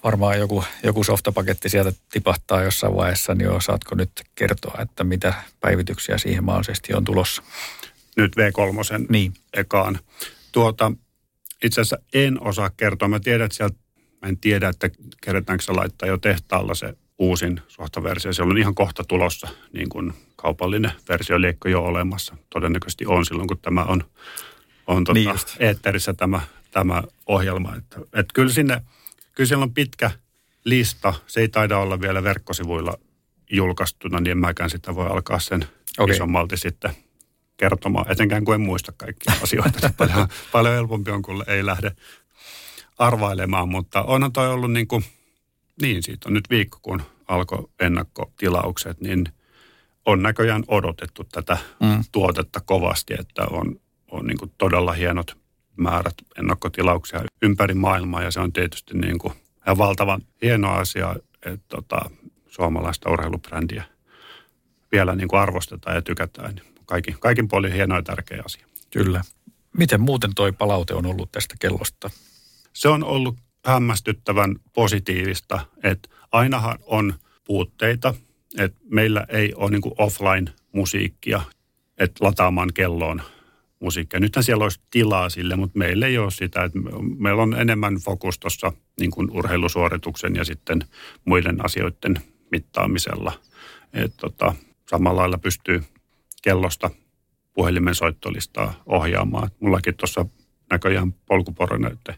varmaan 0.04 0.38
joku, 0.38 0.64
joku 0.82 1.04
softapaketti 1.04 1.68
sieltä 1.68 1.92
tipahtaa 2.12 2.62
jossain 2.62 2.96
vaiheessa, 2.96 3.34
niin 3.34 3.50
osaatko 3.50 3.94
nyt 3.94 4.10
kertoa, 4.34 4.78
että 4.82 5.04
mitä 5.04 5.34
päivityksiä 5.60 6.18
siihen 6.18 6.44
mahdollisesti 6.44 6.94
on 6.94 7.04
tulossa? 7.04 7.42
Nyt 8.16 8.32
V3 8.36 9.06
niin. 9.08 9.34
ekaan. 9.52 9.98
Tuota, 10.52 10.92
itse 11.64 11.80
asiassa 11.80 11.98
en 12.14 12.42
osaa 12.42 12.70
kertoa. 12.76 13.08
Mä 13.08 13.20
tiedän, 13.20 13.44
että 13.44 13.56
sieltä, 13.56 13.76
mä 14.22 14.28
en 14.28 14.38
tiedä, 14.38 14.68
että 14.68 14.90
kerätäänkö 15.20 15.64
se 15.64 15.72
laittaa 15.72 16.08
jo 16.08 16.18
tehtaalla 16.18 16.74
se 16.74 16.94
uusin 17.18 17.60
softaversio. 17.68 18.32
Se 18.32 18.42
on 18.42 18.58
ihan 18.58 18.74
kohta 18.74 19.04
tulossa, 19.04 19.48
niin 19.72 19.88
kuin 19.88 20.12
kaupallinen 20.36 20.92
versio 21.08 21.40
liekko 21.40 21.68
jo 21.68 21.84
olemassa. 21.84 22.36
Todennäköisesti 22.50 23.06
on 23.06 23.26
silloin, 23.26 23.48
kun 23.48 23.58
tämä 23.58 23.84
on, 23.84 24.04
on 24.86 25.04
tota, 25.04 25.14
niin 25.14 25.30
eetterissä 25.58 26.14
tämä 26.14 26.40
tämä 26.70 27.02
ohjelma. 27.26 27.76
Että, 27.76 28.00
että 28.00 28.34
kyllä 28.34 28.52
sinne, 28.52 28.82
kyllä 29.34 29.48
siellä 29.48 29.62
on 29.62 29.74
pitkä 29.74 30.10
lista. 30.64 31.14
Se 31.26 31.40
ei 31.40 31.48
taida 31.48 31.78
olla 31.78 32.00
vielä 32.00 32.22
verkkosivuilla 32.22 32.98
julkaistuna, 33.50 34.20
niin 34.20 34.30
en 34.30 34.38
mäkään 34.38 34.70
sitä 34.70 34.94
voi 34.94 35.06
alkaa 35.06 35.38
sen 35.38 35.66
okay. 35.98 36.14
isommalti 36.14 36.56
sitten 36.56 36.96
kertomaan. 37.56 38.12
Etenkään 38.12 38.44
kuin 38.44 38.54
en 38.54 38.60
muista 38.60 38.92
kaikkia 38.96 39.34
asioita. 39.42 39.90
paljon, 39.96 40.28
paljon 40.52 40.74
helpompi 40.74 41.10
on, 41.10 41.22
kun 41.22 41.44
ei 41.46 41.66
lähde 41.66 41.92
arvailemaan, 42.98 43.68
mutta 43.68 44.02
onhan 44.02 44.32
toi 44.32 44.48
ollut 44.48 44.72
niin 44.72 44.88
kuin, 44.88 45.04
niin 45.82 46.02
siitä 46.02 46.28
on 46.28 46.34
nyt 46.34 46.50
viikko, 46.50 46.78
kun 46.82 47.02
alkoi 47.28 47.68
ennakkotilaukset, 47.80 49.00
niin 49.00 49.24
on 50.06 50.22
näköjään 50.22 50.64
odotettu 50.68 51.24
tätä 51.24 51.58
mm. 51.80 52.04
tuotetta 52.12 52.60
kovasti, 52.60 53.14
että 53.18 53.42
on, 53.50 53.80
on 54.10 54.26
niin 54.26 54.38
kuin 54.38 54.52
todella 54.58 54.92
hienot 54.92 55.36
määrät 55.78 56.14
ennakkotilauksia 56.38 57.24
ympäri 57.42 57.74
maailmaa 57.74 58.22
ja 58.22 58.30
se 58.30 58.40
on 58.40 58.52
tietysti 58.52 58.98
niin 58.98 59.18
kuin 59.18 59.34
ihan 59.66 59.78
valtavan 59.78 60.20
hieno 60.42 60.70
asia, 60.70 61.16
että 61.42 61.66
tota, 61.68 62.10
suomalaista 62.46 63.10
urheilubrändiä 63.10 63.84
vielä 64.92 65.14
niin 65.14 65.28
kuin 65.28 65.40
arvostetaan 65.40 65.96
ja 65.96 66.02
tykätään. 66.02 66.60
Kaikin, 66.86 67.16
kaikin 67.20 67.48
puolin 67.48 67.72
hieno 67.72 67.96
ja 67.96 68.02
tärkeä 68.02 68.42
asia. 68.44 68.66
Kyllä. 68.90 69.22
Miten 69.76 70.00
muuten 70.00 70.34
toi 70.34 70.52
palaute 70.52 70.94
on 70.94 71.06
ollut 71.06 71.32
tästä 71.32 71.54
kellosta? 71.60 72.10
Se 72.72 72.88
on 72.88 73.04
ollut 73.04 73.36
hämmästyttävän 73.64 74.56
positiivista, 74.72 75.60
että 75.82 76.08
ainahan 76.32 76.78
on 76.86 77.14
puutteita, 77.44 78.14
että 78.58 78.80
meillä 78.90 79.26
ei 79.28 79.54
ole 79.54 79.70
niin 79.70 79.82
offline-musiikkia, 79.98 81.42
että 81.98 82.24
lataamaan 82.24 82.70
kelloon 82.74 83.22
musiikkia. 83.80 84.20
Nythän 84.20 84.42
siellä 84.42 84.64
olisi 84.64 84.80
tilaa 84.90 85.28
sille, 85.30 85.56
mutta 85.56 85.78
meillä 85.78 86.06
ei 86.06 86.18
ole 86.18 86.30
sitä. 86.30 86.64
Että 86.64 86.78
meillä 87.18 87.42
on 87.42 87.54
enemmän 87.60 87.94
fokus 87.94 88.38
tuossa 88.38 88.72
niin 89.00 89.12
urheilusuorituksen 89.30 90.36
ja 90.36 90.44
sitten 90.44 90.84
muiden 91.24 91.64
asioiden 91.64 92.16
mittaamisella. 92.52 93.32
Et 93.92 94.16
tota, 94.16 94.54
samalla 94.90 95.20
lailla 95.20 95.38
pystyy 95.38 95.82
kellosta 96.42 96.90
puhelimen 97.54 97.94
soittolistaa 97.94 98.82
ohjaamaan. 98.86 99.50
Mullakin 99.60 99.94
tuossa 99.96 100.26
näköjään 100.70 101.12
polkuporonäytte 101.12 102.14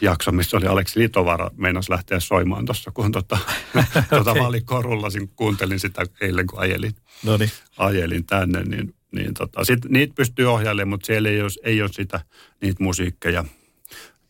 jakso, 0.00 0.32
missä 0.32 0.56
oli 0.56 0.66
Aleksi 0.66 1.00
Litovara 1.00 1.50
meinas 1.56 1.88
lähteä 1.88 2.20
soimaan 2.20 2.64
tuossa, 2.64 2.90
kun 2.90 3.12
tota, 3.12 3.38
tota 4.10 4.30
okay. 4.30 4.42
valikkoa 4.42 4.82
rullasin, 4.82 5.28
kuuntelin 5.36 5.80
sitä 5.80 6.02
eilen, 6.20 6.46
kun 6.46 6.58
ajelin, 6.58 6.92
Noniin. 7.24 7.50
ajelin 7.78 8.26
tänne, 8.26 8.62
niin, 8.62 8.94
niin 9.12 9.34
tota, 9.34 9.64
sit, 9.64 9.84
niitä 9.84 10.14
pystyy 10.14 10.46
ohjailemaan, 10.46 10.88
mutta 10.88 11.06
siellä 11.06 11.28
ei 11.28 11.42
ole, 11.42 11.50
ei 11.62 11.82
ole 11.82 11.92
sitä, 11.92 12.20
niitä 12.60 12.82
musiikkeja. 12.82 13.44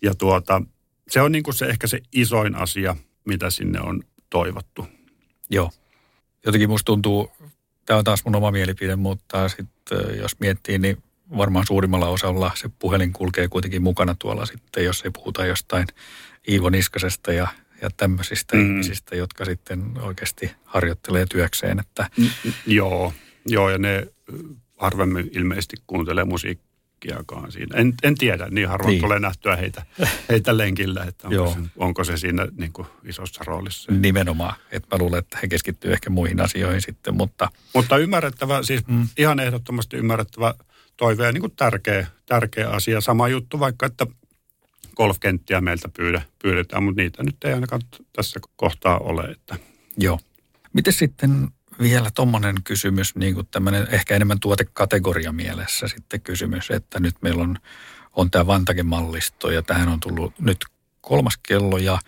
Ja 0.03 0.15
tuota, 0.15 0.63
se 1.09 1.21
on 1.21 1.33
niinku 1.33 1.53
se 1.53 1.67
ehkä 1.67 1.87
se 1.87 2.01
isoin 2.13 2.55
asia, 2.55 2.97
mitä 3.25 3.51
sinne 3.51 3.81
on 3.81 4.03
toivottu. 4.31 4.87
Joo. 5.51 5.71
Jotenkin 6.47 6.69
musta 6.71 6.87
tuntuu, 6.87 7.33
tämä 7.87 7.99
on 7.99 8.05
taas 8.05 8.25
mun 8.25 8.37
oma 8.37 8.51
mielipide, 8.51 8.97
mutta 8.97 9.49
sitten 9.49 10.19
jos 10.19 10.41
miettii, 10.41 10.79
niin 10.79 11.03
varmaan 11.37 11.67
suurimmalla 11.67 12.09
osalla 12.09 12.51
se 12.55 12.71
puhelin 12.79 13.13
kulkee 13.13 13.49
kuitenkin 13.49 13.83
mukana 13.83 14.17
tuolla 14.19 14.47
sitten, 14.47 14.85
jos 14.85 15.03
ei 15.03 15.11
puhuta 15.11 15.47
jostain 15.47 15.87
Iivo 16.49 16.71
Niskasesta 16.71 17.33
ja, 17.33 17.49
ja 17.83 17.91
tämmöisistä 17.97 18.57
mm. 18.57 18.63
ihmisistä, 18.63 19.17
jotka 19.17 19.45
sitten 19.45 19.99
oikeasti 20.01 20.51
harjoittelee 20.65 21.27
työkseen. 21.27 21.79
Että... 21.79 22.11
Mm, 22.19 22.29
joo, 22.67 23.13
joo, 23.47 23.71
ja 23.71 23.79
ne 23.79 24.07
harvemmin 24.79 25.31
ilmeisesti 25.33 25.77
kuuntelee 25.87 26.25
musiikkiakaan 26.25 27.53
siinä. 27.53 27.77
En, 27.77 27.95
en 28.03 28.15
tiedä, 28.15 28.47
niin 28.51 28.69
harvoin 28.69 28.91
niin. 28.91 29.01
tulee 29.03 29.21
nähtyä 29.21 29.57
heitä, 29.57 29.87
heitä 30.29 30.57
lenkillä, 30.57 31.05
että 31.05 31.29
onko, 31.29 31.53
se, 31.53 31.61
onko 31.77 32.05
se 32.05 32.17
siinä 32.17 32.47
niin 32.57 32.73
kuin 32.73 32.89
isossa 33.05 33.45
roolissa. 33.47 33.93
Nimenomaan, 33.93 34.55
että 34.73 34.97
mä 34.97 34.99
luulen, 34.99 35.19
että 35.19 35.39
he 35.43 35.49
keskittyy 35.49 35.93
ehkä 35.93 36.11
muihin 36.11 36.41
asioihin 36.41 36.83
sitten, 36.83 37.17
mutta... 37.17 37.51
Mutta 37.75 37.99
ymmärrettävä, 37.99 38.63
siis 38.63 38.87
mm. 38.87 39.09
ihan 39.19 39.41
ehdottomasti 39.41 39.97
ymmärrettävä 39.97 40.55
toive 40.97 41.27
ja 41.27 41.33
niin 41.33 41.41
kuin 41.41 41.53
tärkeä, 41.57 42.07
tärkeä 42.27 42.71
asia. 42.71 43.01
Sama 43.01 43.29
juttu 43.29 43.61
vaikka, 43.61 43.87
että 43.87 44.07
golfkenttiä 44.97 45.61
meiltä 45.61 45.89
pyydä, 45.89 46.23
pyydetään, 46.43 46.83
mutta 46.83 47.03
niitä 47.03 47.23
nyt 47.23 47.37
ei 47.45 47.53
ainakaan 47.53 47.83
tässä 48.13 48.41
kohtaa 48.57 48.99
ole. 48.99 49.23
Että. 49.23 49.57
Joo. 49.97 50.19
Miten 50.73 50.93
sitten 50.93 51.49
vielä 51.81 52.11
tuommoinen 52.15 52.57
kysymys, 52.65 53.17
niin 53.17 53.35
kuin 53.35 53.47
tämmöinen 53.51 53.87
ehkä 53.91 54.17
enemmän 54.17 54.41
tuotekategoria 54.41 55.33
mielessä 55.33 55.89
sitten 55.89 56.21
kysymys, 56.21 56.71
että 56.71 57.01
nyt 57.01 57.15
meillä 57.23 57.43
on, 57.43 57.57
on 58.13 58.31
tämä 58.31 58.47
Vantage-mallisto 58.47 59.51
ja 59.51 59.63
tähän 59.63 59.89
on 59.89 60.01
tullut 60.01 60.41
nyt 60.41 60.65
kolmas 61.01 61.39
kello 61.49 61.79
ja 61.79 61.99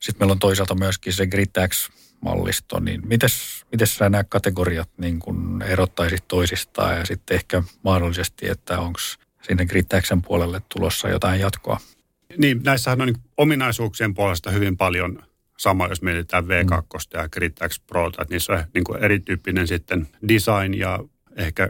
sitten 0.00 0.22
meillä 0.22 0.32
on 0.32 0.38
toisaalta 0.38 0.74
myöskin 0.74 1.12
se 1.12 1.26
Gritax 1.26 1.90
mallisto, 2.20 2.80
niin 2.80 3.08
mites, 3.08 3.64
mites 3.72 3.96
sä 3.96 4.08
nämä 4.08 4.24
kategoriat 4.24 4.90
niin 4.96 5.18
kun 5.18 5.62
erottaisit 5.62 6.28
toisistaan 6.28 6.96
ja 6.98 7.06
sitten 7.06 7.34
ehkä 7.34 7.62
mahdollisesti, 7.82 8.48
että 8.48 8.78
onko 8.78 9.00
sinne 9.42 9.66
Gritaxen 9.66 10.22
puolelle 10.22 10.62
tulossa 10.68 11.08
jotain 11.08 11.40
jatkoa? 11.40 11.80
Niin, 12.38 12.60
näissähän 12.64 13.00
on 13.00 13.06
niin 13.06 13.22
ominaisuuksien 13.36 14.14
puolesta 14.14 14.50
hyvin 14.50 14.76
paljon 14.76 15.22
sama, 15.62 15.86
jos 15.86 16.02
mietitään 16.02 16.44
V2 16.44 16.48
mm. 16.48 17.20
ja 17.20 17.28
Gritax 17.28 17.80
Pro, 17.86 18.06
että 18.06 18.26
niissä 18.30 18.52
on 18.52 18.64
niin 18.74 18.84
kuin 18.84 19.04
erityyppinen 19.04 19.68
sitten 19.68 20.08
design 20.28 20.74
ja 20.74 20.98
ehkä 21.36 21.68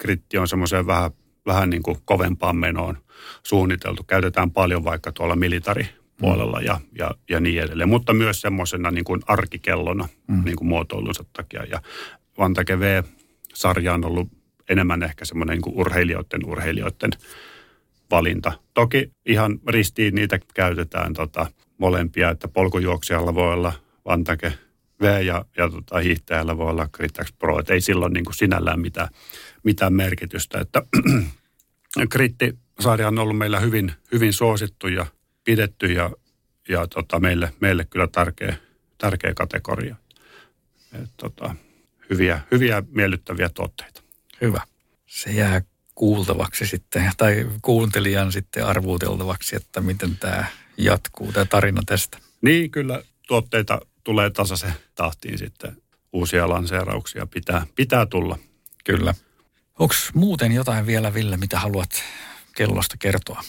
Gritti 0.00 0.38
on 0.38 0.48
semmoiseen 0.48 0.86
vähän, 0.86 1.10
vähän 1.46 1.70
niin 1.70 1.82
kuin 1.82 1.96
kovempaan 2.04 2.56
menoon 2.56 2.98
suunniteltu. 3.46 4.02
Käytetään 4.02 4.50
paljon 4.50 4.84
vaikka 4.84 5.12
tuolla 5.12 5.36
militari 5.36 5.88
puolella 6.18 6.60
ja, 6.60 6.80
ja, 6.98 7.10
ja 7.30 7.40
niin 7.40 7.62
edelleen. 7.62 7.88
Mutta 7.88 8.12
myös 8.14 8.40
semmoisena 8.40 8.90
niin 8.90 9.04
kuin 9.04 9.20
arkikellona 9.26 10.08
mm. 10.28 10.44
niin 10.44 10.56
kuin 10.56 10.68
muotoilunsa 10.68 11.24
takia. 11.32 11.64
Ja 11.64 11.82
Vantake 12.38 12.80
V-sarja 12.80 13.94
on 13.94 14.04
ollut 14.04 14.28
enemmän 14.68 15.02
ehkä 15.02 15.24
semmoinen 15.24 15.54
niin 15.54 15.62
kuin 15.62 15.76
urheilijoiden 15.76 16.44
urheilijoiden 16.44 17.10
valinta. 18.10 18.52
Toki 18.74 19.10
ihan 19.26 19.58
ristiin 19.68 20.14
niitä 20.14 20.38
käytetään 20.54 21.12
tota, 21.12 21.46
molempia, 21.82 22.30
että 22.30 22.48
polkujuoksijalla 22.48 23.34
voi 23.34 23.52
olla 23.52 23.72
Vantake 24.04 24.52
V 25.00 25.22
ja, 25.24 25.44
ja 25.56 25.70
tota, 25.70 25.98
hiihtäjällä 25.98 26.56
voi 26.56 26.70
olla 26.70 26.88
Critax 26.88 27.32
Pro. 27.38 27.58
Et 27.60 27.70
ei 27.70 27.80
silloin 27.80 28.12
niin 28.12 28.24
kuin 28.24 28.34
sinällään 28.34 28.80
mitään, 28.80 29.08
mitään 29.62 29.92
merkitystä. 29.92 30.58
Että 30.60 30.82
Kritti-sarja 32.12 33.08
on 33.08 33.18
ollut 33.18 33.38
meillä 33.38 33.60
hyvin, 33.60 33.92
hyvin 34.12 34.32
suosittu 34.32 34.88
ja 34.88 35.06
pidetty 35.44 35.86
ja, 35.86 36.10
ja 36.68 36.86
tota, 36.86 37.20
meille, 37.20 37.52
meille 37.60 37.84
kyllä 37.84 38.08
tärkeä, 38.12 38.56
tärkeä 38.98 39.34
kategoria. 39.34 39.96
Et, 41.02 41.10
tota, 41.16 41.54
hyviä, 42.10 42.40
hyviä 42.50 42.82
miellyttäviä 42.90 43.48
tuotteita. 43.48 44.02
Hyvä. 44.40 44.60
Se 45.06 45.30
jää 45.30 45.62
kuultavaksi 45.94 46.66
sitten, 46.66 47.10
tai 47.16 47.46
kuuntelijan 47.62 48.32
sitten 48.32 48.66
arvuuteltavaksi, 48.66 49.56
että 49.56 49.80
miten 49.80 50.16
tämä 50.16 50.46
jatkuu, 50.76 51.32
tämä 51.32 51.44
tarina 51.44 51.82
tästä. 51.86 52.18
Niin, 52.42 52.70
kyllä 52.70 53.02
tuotteita 53.26 53.80
tulee 54.04 54.30
tasaisen 54.30 54.72
tahtiin 54.94 55.38
sitten. 55.38 55.76
Uusia 56.12 56.48
lanseerauksia 56.48 57.26
pitää, 57.26 57.66
pitää 57.74 58.06
tulla. 58.06 58.38
Kyllä. 58.84 59.14
Onko 59.78 59.94
muuten 60.14 60.52
jotain 60.52 60.86
vielä, 60.86 61.14
Ville, 61.14 61.36
mitä 61.36 61.58
haluat 61.58 61.90
kellosta 62.56 62.96
kertoa? 62.98 63.42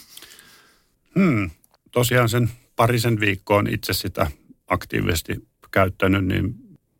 Hmm 1.15 1.49
tosiaan 1.93 2.29
sen 2.29 2.49
parisen 2.75 3.19
viikkoon 3.19 3.67
itse 3.67 3.93
sitä 3.93 4.31
aktiivisesti 4.67 5.47
käyttänyt, 5.71 6.25
niin 6.25 6.55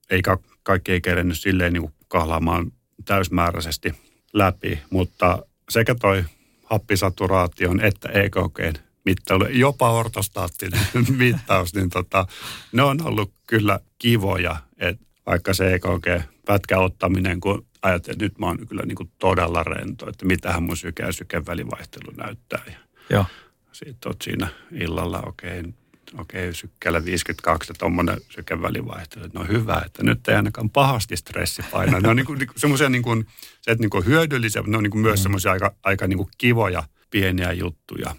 ei 0.10 0.22
kaikki 0.64 0.92
ei 0.92 1.02
kerennyt 1.02 1.40
silleen 1.40 1.74
niin 1.74 1.82
kuin 1.82 1.94
kahlaamaan 2.08 2.72
täysmääräisesti 3.06 3.94
läpi, 4.34 4.80
mutta 4.90 5.46
sekä 5.70 5.96
toi 5.96 6.24
happisaturaation 6.64 7.82
että 7.82 8.10
EKGn 8.10 8.74
mittailu, 9.06 9.46
jopa 9.46 9.92
ortostaattinen 9.92 10.80
mittaus, 11.18 11.76
niin 11.76 11.90
tota, 11.90 12.28
ne 12.72 12.82
on 12.82 13.02
ollut 13.06 13.34
kyllä 13.48 13.80
kivoja, 14.00 14.56
että 14.78 15.06
vaikka 15.26 15.54
se 15.54 15.74
EKG-pätkä 15.74 16.80
ottaminen, 16.80 17.40
kun 17.40 17.66
ajattelin, 17.82 18.16
että 18.16 18.26
nyt 18.26 18.40
mä 18.40 18.46
oon 18.46 18.68
kyllä 18.68 18.84
niin 18.86 18.96
kuin 18.96 19.12
todella 19.20 19.64
rento, 19.64 20.10
että 20.10 20.26
mitähän 20.26 20.64
mun 20.64 20.78
syke- 20.78 21.06
ja 21.06 21.12
sykevälivaihtelu 21.12 22.12
näyttää. 22.18 22.64
Ja 22.68 22.78
Joo. 23.10 23.26
Sitten 23.72 24.10
oot 24.10 24.22
siinä 24.22 24.48
illalla, 24.72 25.24
okei, 25.26 25.60
okay, 25.60 25.72
okei, 26.18 26.42
okay, 26.42 26.54
sykkeellä 26.54 27.06
52 27.06 27.72
ja 27.72 27.76
tuommoinen 27.80 28.18
sykevälivaihtelu. 28.30 29.26
No 29.34 29.44
hyvä, 29.44 29.82
että 29.86 30.04
nyt 30.04 30.28
ei 30.28 30.36
ainakaan 30.36 30.70
pahasti 30.70 31.18
stressi 31.18 31.62
paina. 31.72 32.00
Ne 32.00 32.10
on 32.10 32.16
niin 32.16 32.26
kuin, 32.26 32.40
niinku 32.40 32.54
semmoisia 32.58 32.90
niin 32.90 33.04
kuin, 33.04 33.28
se, 33.62 33.72
että 33.72 33.82
niin 33.82 33.90
kuin 33.90 34.06
hyödyllisiä, 34.06 34.62
mutta 34.62 34.72
ne 34.72 34.78
on 34.78 34.84
niin 34.84 34.92
kuin 34.92 35.02
myös 35.02 35.20
mm. 35.20 35.24
semmoisia 35.24 35.52
aika, 35.52 35.76
aika 35.84 36.08
niin 36.08 36.18
kuin 36.18 36.30
kivoja 36.38 36.84
pieniä 37.10 37.52
juttuja. 37.52 38.16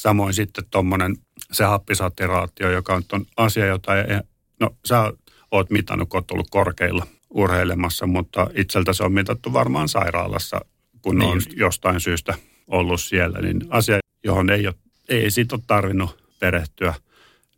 Samoin 0.00 0.34
sitten 0.34 0.64
tuommoinen 0.70 1.16
se 1.52 1.64
happisatiraatio, 1.64 2.70
joka 2.70 2.94
on 2.94 3.04
ton 3.04 3.26
asia, 3.36 3.66
jota 3.66 3.96
ei, 3.96 4.20
no 4.60 4.76
sä 4.84 5.12
oot 5.50 5.70
mitannut, 5.70 6.08
kun 6.08 6.18
oot 6.18 6.30
ollut 6.30 6.50
korkeilla 6.50 7.06
urheilemassa, 7.30 8.06
mutta 8.06 8.50
itseltä 8.54 8.92
se 8.92 9.04
on 9.04 9.12
mitattu 9.12 9.52
varmaan 9.52 9.88
sairaalassa, 9.88 10.60
kun 11.02 11.18
niin 11.18 11.28
on 11.28 11.36
just. 11.36 11.52
jostain 11.52 12.00
syystä 12.00 12.34
ollut 12.66 13.00
siellä, 13.00 13.38
niin 13.40 13.60
asia, 13.70 13.98
johon 14.24 14.50
ei, 14.50 14.66
ole, 14.66 14.74
ei 15.08 15.30
siitä 15.30 15.54
ole 15.54 15.62
tarvinnut 15.66 16.24
perehtyä, 16.38 16.94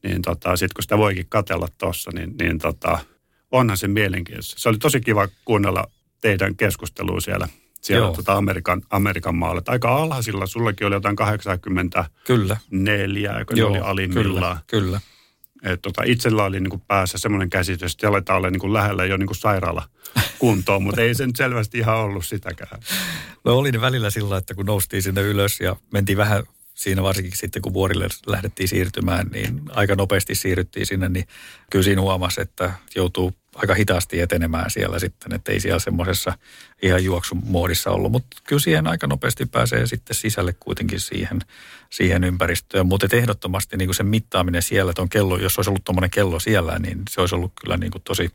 niin 0.02 0.22
tota, 0.22 0.56
sitten 0.56 0.74
kun 0.74 0.82
sitä 0.82 0.98
voikin 0.98 1.26
katella 1.28 1.68
tuossa, 1.78 2.10
niin, 2.14 2.36
niin 2.36 2.58
tota, 2.58 2.98
onhan 3.50 3.76
se 3.76 3.88
mielenkiintoista. 3.88 4.60
Se 4.60 4.68
oli 4.68 4.78
tosi 4.78 5.00
kiva 5.00 5.28
kuunnella 5.44 5.84
teidän 6.20 6.56
keskustelua 6.56 7.20
siellä 7.20 7.48
siellä 7.82 8.06
Joo. 8.06 8.14
tota 8.16 8.32
Amerikan, 8.32 8.82
Amerikan 8.90 9.34
maalla. 9.34 9.58
Et 9.58 9.68
aika 9.68 9.96
alhaisilla, 9.96 10.46
sullakin 10.46 10.86
oli 10.86 10.94
jotain 10.94 11.16
84, 11.16 12.10
Kyllä. 12.24 12.56
kun 13.44 13.56
ne 13.56 13.64
oli 13.64 13.78
alimmillaan. 13.78 14.58
Kyllä, 14.66 14.84
kyllä. 14.84 15.00
Et 15.62 15.82
tota, 15.82 16.02
itsellä 16.06 16.44
oli 16.44 16.60
niin 16.60 16.70
kuin 16.70 16.82
päässä 16.88 17.18
semmoinen 17.18 17.50
käsitys, 17.50 17.92
että 17.92 18.08
aletaan 18.08 18.36
olla 18.36 18.50
niin 18.50 18.60
kuin 18.60 18.72
lähellä 18.72 19.04
jo 19.04 19.16
niin 19.16 19.26
kuin 19.26 19.36
sairaala 19.36 19.88
kuntoon, 20.38 20.82
mutta 20.82 21.00
ei 21.00 21.14
se 21.14 21.26
nyt 21.26 21.36
selvästi 21.36 21.78
ihan 21.78 21.96
ollut 21.96 22.26
sitäkään. 22.26 22.80
No 23.44 23.58
oli 23.58 23.72
ne 23.72 23.80
välillä 23.80 24.10
sillä, 24.10 24.36
että 24.36 24.54
kun 24.54 24.66
noustiin 24.66 25.02
sinne 25.02 25.22
ylös 25.22 25.60
ja 25.60 25.76
mentiin 25.92 26.18
vähän 26.18 26.42
siinä 26.74 27.02
varsinkin 27.02 27.36
sitten, 27.36 27.62
kun 27.62 27.72
vuorille 27.72 28.06
lähdettiin 28.26 28.68
siirtymään, 28.68 29.26
niin 29.26 29.60
aika 29.68 29.94
nopeasti 29.94 30.34
siirryttiin 30.34 30.86
sinne, 30.86 31.08
niin 31.08 31.26
kyllä 31.70 31.82
siinä 31.82 32.00
huomasi, 32.00 32.40
että 32.40 32.72
joutuu 32.94 33.32
aika 33.56 33.74
hitaasti 33.74 34.20
etenemään 34.20 34.70
siellä 34.70 34.98
sitten, 34.98 35.32
että 35.32 35.52
ei 35.52 35.60
siellä 35.60 35.78
semmoisessa 35.78 36.38
ihan 36.82 37.04
juoksumuodissa 37.04 37.90
ollut, 37.90 38.12
mutta 38.12 38.36
kyllä 38.44 38.60
siihen 38.60 38.86
aika 38.86 39.06
nopeasti 39.06 39.46
pääsee 39.46 39.86
sitten 39.86 40.16
sisälle 40.16 40.52
kuitenkin 40.60 41.00
siihen, 41.00 41.40
siihen 41.90 42.24
ympäristöön, 42.24 42.86
mutta 42.86 43.16
ehdottomasti 43.16 43.76
niin 43.76 43.88
kuin 43.88 43.94
sen 43.94 44.06
mittaaminen 44.06 44.62
siellä, 44.62 44.90
että 44.90 45.02
on 45.02 45.08
kello, 45.08 45.38
jos 45.38 45.58
olisi 45.58 45.70
ollut 45.70 45.84
tuommoinen 45.84 46.10
kello 46.10 46.40
siellä, 46.40 46.78
niin 46.78 47.02
se 47.10 47.20
olisi 47.20 47.34
ollut 47.34 47.52
kyllä 47.60 47.76
niin 47.76 47.90
kuin 47.90 48.02
tosi 48.02 48.30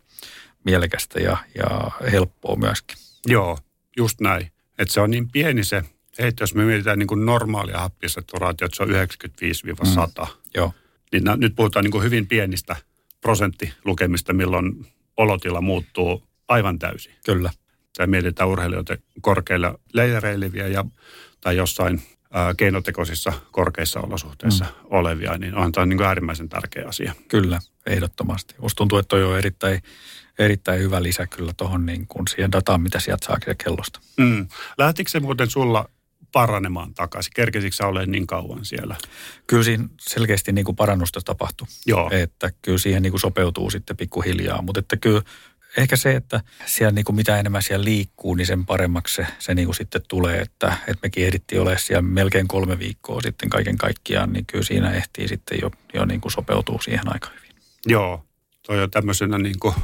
mielekästä 0.63 1.20
ja, 1.20 1.38
ja 1.55 1.91
helppoa 2.11 2.55
myöskin. 2.55 2.97
Joo, 3.26 3.59
just 3.97 4.22
näin. 4.22 4.51
Että 4.80 4.93
se 4.93 5.01
on 5.01 5.11
niin 5.11 5.32
pieni 5.32 5.63
se, 5.63 5.84
että 6.18 6.43
jos 6.43 6.55
me 6.55 6.65
mietitään 6.65 6.99
niin 6.99 7.07
kuin 7.07 7.26
normaalia 7.26 7.80
happisaturaatiota, 7.80 8.76
se 8.76 8.84
on 8.84 8.89
95-100, 8.89 8.93
mm. 10.26 10.32
Joo, 10.55 10.74
niin 11.11 11.24
nyt 11.38 11.55
puhutaan 11.55 11.84
niin 11.84 11.91
kuin 11.91 12.03
hyvin 12.03 12.28
pienistä 12.28 12.76
prosenttilukemista, 13.22 14.34
milloin 14.34 14.86
olotila 15.18 15.61
muuttuu 15.61 16.24
aivan 16.47 16.80
täysin. 16.80 17.13
kyllä. 17.26 17.51
Tai 17.97 18.07
mietitään 18.07 18.49
urheilijoita 18.49 18.97
korkeilla 19.22 19.80
leijereileviä 19.93 20.68
ja, 20.68 20.86
tai 21.41 21.57
jossain 21.57 22.01
ää, 22.34 22.53
keinotekoisissa 22.53 23.34
korkeissa 23.51 23.99
olosuhteissa 23.99 24.65
mm. 24.65 24.72
olevia, 24.84 25.38
niin 25.38 25.55
on 25.55 25.72
tämä 25.72 25.86
niin 25.86 25.97
kuin 25.97 26.07
äärimmäisen 26.07 26.49
tärkeä 26.49 26.88
asia. 26.88 27.13
Kyllä, 27.28 27.59
ehdottomasti. 27.86 28.55
Musta 28.61 28.78
tuntuu, 28.78 28.97
että 28.97 29.09
toi 29.09 29.24
on 29.24 29.38
erittäin, 29.38 29.82
erittäin 30.39 30.82
hyvä 30.82 31.03
lisä 31.03 31.28
kyllä 31.28 31.53
tuohon 31.57 31.86
niin 31.86 32.07
kuin 32.07 32.28
siihen 32.28 32.51
dataan, 32.51 32.82
mitä 32.82 32.99
sieltä 32.99 33.26
saa 33.26 33.55
kellosta. 33.63 33.99
Mm. 34.18 34.47
Lähtikö 34.78 35.09
se 35.09 35.20
muuten 35.20 35.49
sulla 35.49 35.89
paranemaan 36.32 36.93
takaisin? 36.93 37.32
Kerkesikö 37.36 37.75
sä 37.75 37.88
olemaan 37.88 38.11
niin 38.11 38.28
kauan 38.28 38.65
siellä? 38.65 38.95
Kyllä 39.47 39.63
siinä 39.63 39.88
selkeästi 39.99 40.51
niin 40.51 40.65
kuin 40.65 40.75
parannusta 40.75 41.21
tapahtui. 41.21 41.67
Joo. 41.86 42.09
Että 42.11 42.51
kyllä 42.61 42.78
siihen 42.78 43.03
niin 43.03 43.11
kuin 43.11 43.21
sopeutuu 43.21 43.69
sitten 43.69 43.97
pikkuhiljaa. 43.97 44.61
Mutta 44.61 44.80
että 44.80 44.97
kyllä 44.97 45.21
ehkä 45.78 45.95
se, 45.95 46.15
että 46.15 46.41
siellä 46.65 46.91
niin 46.91 47.05
kuin 47.05 47.15
mitä 47.15 47.39
enemmän 47.39 47.61
siellä 47.61 47.86
liikkuu, 47.86 48.36
niin 48.36 48.47
sen 48.47 48.65
paremmaksi 48.65 49.15
se, 49.15 49.28
se 49.39 49.53
niin 49.53 49.65
kuin 49.65 49.75
sitten 49.75 50.01
tulee. 50.07 50.41
Että, 50.41 50.78
että 50.88 51.07
mekin 51.07 51.25
ehdittiin 51.25 51.61
olemaan 51.61 51.82
siellä 51.82 52.01
melkein 52.01 52.47
kolme 52.47 52.80
viikkoa 52.80 53.21
sitten 53.21 53.49
kaiken 53.49 53.78
kaikkiaan, 53.78 54.34
niin 54.34 54.45
kyllä 54.45 54.63
siinä 54.63 54.91
ehtii 54.91 55.28
sitten 55.28 55.59
jo, 55.61 55.71
jo 55.93 56.05
niin 56.05 56.21
kuin 56.21 56.32
sopeutuu 56.32 56.82
siihen 56.82 57.13
aika 57.13 57.30
hyvin. 57.36 57.51
Joo, 57.86 58.25
toi 58.63 58.84
on 58.84 58.91
tämmöisenä 58.91 59.38
niin 59.38 59.59
kuin 59.59 59.75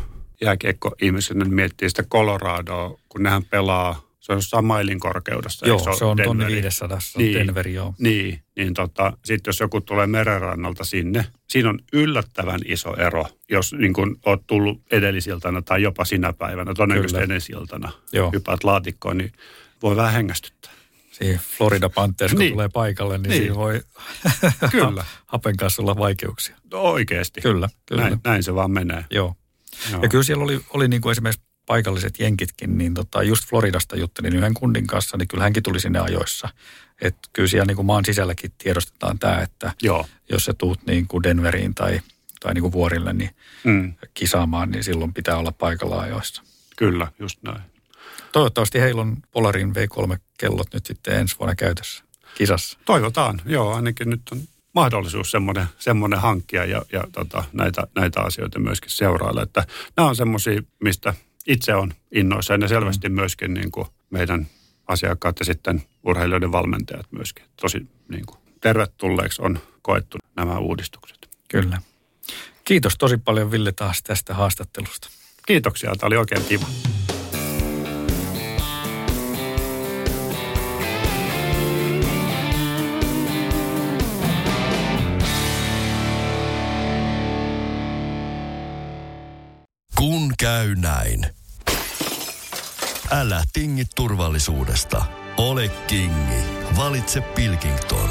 jääkiekko-ihmisenä 0.42 1.46
miettii 1.46 1.90
sitä 1.90 2.04
Coloradoa, 2.04 3.00
kun 3.10 3.24
nehän 3.24 3.46
pelaa, 3.46 4.02
se 4.24 4.32
on 4.32 4.38
jossain 4.38 4.66
mailin 4.66 5.00
korkeudessa. 5.00 5.68
Joo, 5.68 5.80
se 5.98 6.06
on 6.06 6.18
tonni 6.18 6.44
Denveri? 6.44 6.62
500, 6.62 7.00
Niin. 7.18 7.34
Denveri, 7.34 7.74
joo. 7.74 7.94
Niin, 8.00 8.44
niin 8.56 8.74
tota, 8.74 9.14
sitten 9.26 9.50
jos 9.50 9.60
joku 9.60 9.82
tulee 9.82 10.08
merenrannalta 10.08 10.84
sinne, 10.84 11.26
siinä 11.50 11.70
on 11.70 11.80
yllättävän 11.94 12.60
iso 12.66 12.96
ero, 12.96 13.26
jos 13.50 13.74
niin 13.74 13.94
kun 13.94 14.20
oot 14.26 14.48
tullut 14.48 14.82
edellisiltana 14.92 15.62
tai 15.62 15.82
jopa 15.82 16.06
sinä 16.06 16.34
päivänä, 16.34 16.74
todennäköisesti 16.74 17.14
Kyllä. 17.14 17.26
edellisiltana, 17.26 17.92
Joo. 18.14 18.32
hypäät 18.32 18.64
laatikkoon, 18.64 19.18
niin 19.18 19.32
voi 19.82 19.96
vähän 19.96 20.14
hengästyttää. 20.14 20.72
Siinä 21.12 21.40
Florida 21.58 21.90
Panthers, 21.90 22.32
kun 22.32 22.40
Niin. 22.40 22.52
tulee 22.54 22.70
paikalle, 22.74 23.18
niin, 23.18 23.30
Niin. 23.30 23.42
siinä 23.42 23.56
voi 23.56 23.82
Kyllä. 24.72 25.06
hapen 25.26 25.58
kanssa 25.58 25.82
olla 25.82 25.96
vaikeuksia. 25.98 26.56
No, 26.72 26.82
oikeasti. 26.82 27.42
Kyllä, 27.42 27.70
kyllä. 27.86 28.02
Näin, 28.04 28.20
näin 28.24 28.44
se 28.44 28.56
vaan 28.56 28.72
menee. 28.72 29.06
Joo. 29.12 29.36
Joo. 29.92 30.02
Ja 30.02 30.10
kyllä 30.10 30.24
siellä 30.24 30.44
oli, 30.44 30.60
oli 30.70 30.88
niin 30.88 31.02
kuin 31.02 31.12
esimerkiksi 31.12 31.46
paikalliset 31.66 32.20
jenkitkin, 32.20 32.78
niin 32.78 32.94
tota, 32.94 33.24
just 33.24 33.50
Floridasta 33.50 33.96
juttelin 33.98 34.36
yhden 34.36 34.54
kundin 34.54 34.88
kanssa, 34.88 35.18
niin 35.18 35.28
kyllä 35.28 35.44
hänkin 35.44 35.64
tuli 35.64 35.80
sinne 35.80 36.00
ajoissa. 36.00 36.50
Että 37.02 37.30
kyllä 37.34 37.48
siellä 37.48 37.66
niin 37.66 37.76
kuin 37.76 37.86
maan 37.86 38.06
sisälläkin 38.06 38.52
tiedostetaan 38.58 39.20
tämä, 39.20 39.42
että 39.42 39.74
Joo. 39.82 40.06
jos 40.30 40.46
sä 40.46 40.54
tuut 40.54 40.80
niin 40.88 41.08
kuin 41.08 41.24
Denveriin 41.24 41.76
tai, 41.76 42.02
tai 42.40 42.54
niin 42.54 42.62
kuin 42.62 42.72
vuorille 42.72 43.14
niin 43.14 43.30
Mm, 43.64 43.94
kisaamaan, 44.14 44.72
niin 44.72 44.84
silloin 44.84 45.14
pitää 45.14 45.38
olla 45.38 45.52
paikalla 45.52 46.02
ajoissa. 46.02 46.44
kyllä, 46.78 47.08
just 47.20 47.40
näin. 47.44 47.62
Toivottavasti 48.32 48.80
heillä 48.80 49.02
on 49.02 49.18
Polarin 49.32 49.74
V3-kellot 49.76 50.68
nyt 50.74 50.86
sitten 50.86 51.14
ensi 51.20 51.36
vuonna 51.40 51.56
käytössä 51.56 52.04
kisassa. 52.36 52.78
Toivotaan, 52.86 53.42
joo, 53.46 53.74
ainakin 53.74 54.10
nyt 54.10 54.22
on 54.32 54.40
mahdollisuus 54.76 55.32
semmoinen, 55.32 55.66
semmoinen 55.80 56.20
hankkia 56.20 56.66
ja, 56.66 56.82
ja 56.92 57.04
tota, 57.12 57.44
näitä, 57.54 57.88
näitä 57.96 58.22
asioita 58.22 58.60
myöskin 58.60 58.90
seurailla. 58.92 59.42
Että 59.42 59.66
nämä 59.98 60.10
on 60.10 60.16
semmoisia, 60.16 60.62
mistä 60.84 61.14
itse 61.48 61.76
on 61.76 61.94
innoissaan 62.12 62.62
ja 62.62 62.68
selvästi 62.68 63.10
Mm. 63.10 63.16
myöskin 63.16 63.54
niin 63.54 63.72
kuin 63.72 63.88
meidän 64.10 64.48
asiakkaat 64.88 65.40
ja 65.40 65.46
sitten 65.46 65.84
urheilijoiden 66.04 66.52
valmentajat 66.52 67.12
myöskin. 67.12 67.46
Tosi 67.62 67.88
niin 68.10 68.26
kuin, 68.26 68.38
tervetulleeksi 68.62 69.42
on 69.42 69.60
koettu 69.82 70.18
nämä 70.36 70.58
uudistukset. 70.60 71.30
Kyllä. 71.48 71.82
Kiitos 72.66 72.98
tosi 72.98 73.18
paljon 73.18 73.52
Ville 73.52 73.72
taas 73.72 74.04
tästä 74.04 74.34
haastattelusta. 74.34 75.10
Kiitoksia, 75.46 75.96
tämä 75.96 76.08
oli 76.08 76.18
oikein 76.18 76.46
kiva. 76.46 76.66
Älä 93.16 93.44
tingi 93.54 93.84
turvallisuudesta. 93.96 95.06
Ole 95.38 95.72
kingi. 95.88 96.36
Valitse 96.78 97.22
Pilkington. 97.22 98.10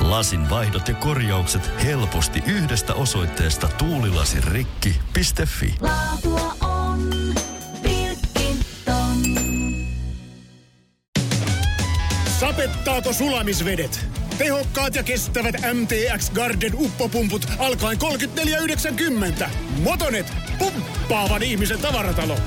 Lasin 0.00 0.50
vaihdot 0.50 0.88
ja 0.88 0.94
korjaukset 0.94 1.84
helposti 1.84 2.42
yhdestä 2.46 2.94
osoitteesta 2.94 3.68
tuulilasirikki.fi. 3.68 5.74
Laatua 5.80 6.56
on 6.60 7.10
Pilkington. 7.82 9.22
Sapettaako 12.40 13.12
sulamisvedet? 13.12 14.06
Tehokkaat 14.38 14.94
ja 14.94 15.02
kestävät 15.02 15.54
MTX 15.54 16.30
Garden 16.30 16.72
uppopumput 16.74 17.46
alkaen 17.58 17.98
34,90. 19.42 19.48
Motonet, 19.82 20.32
pumppaavan 20.58 21.42
ihmisen 21.42 21.78
tavaratalo. 21.78 22.38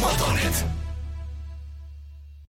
Motonet. 0.00 0.75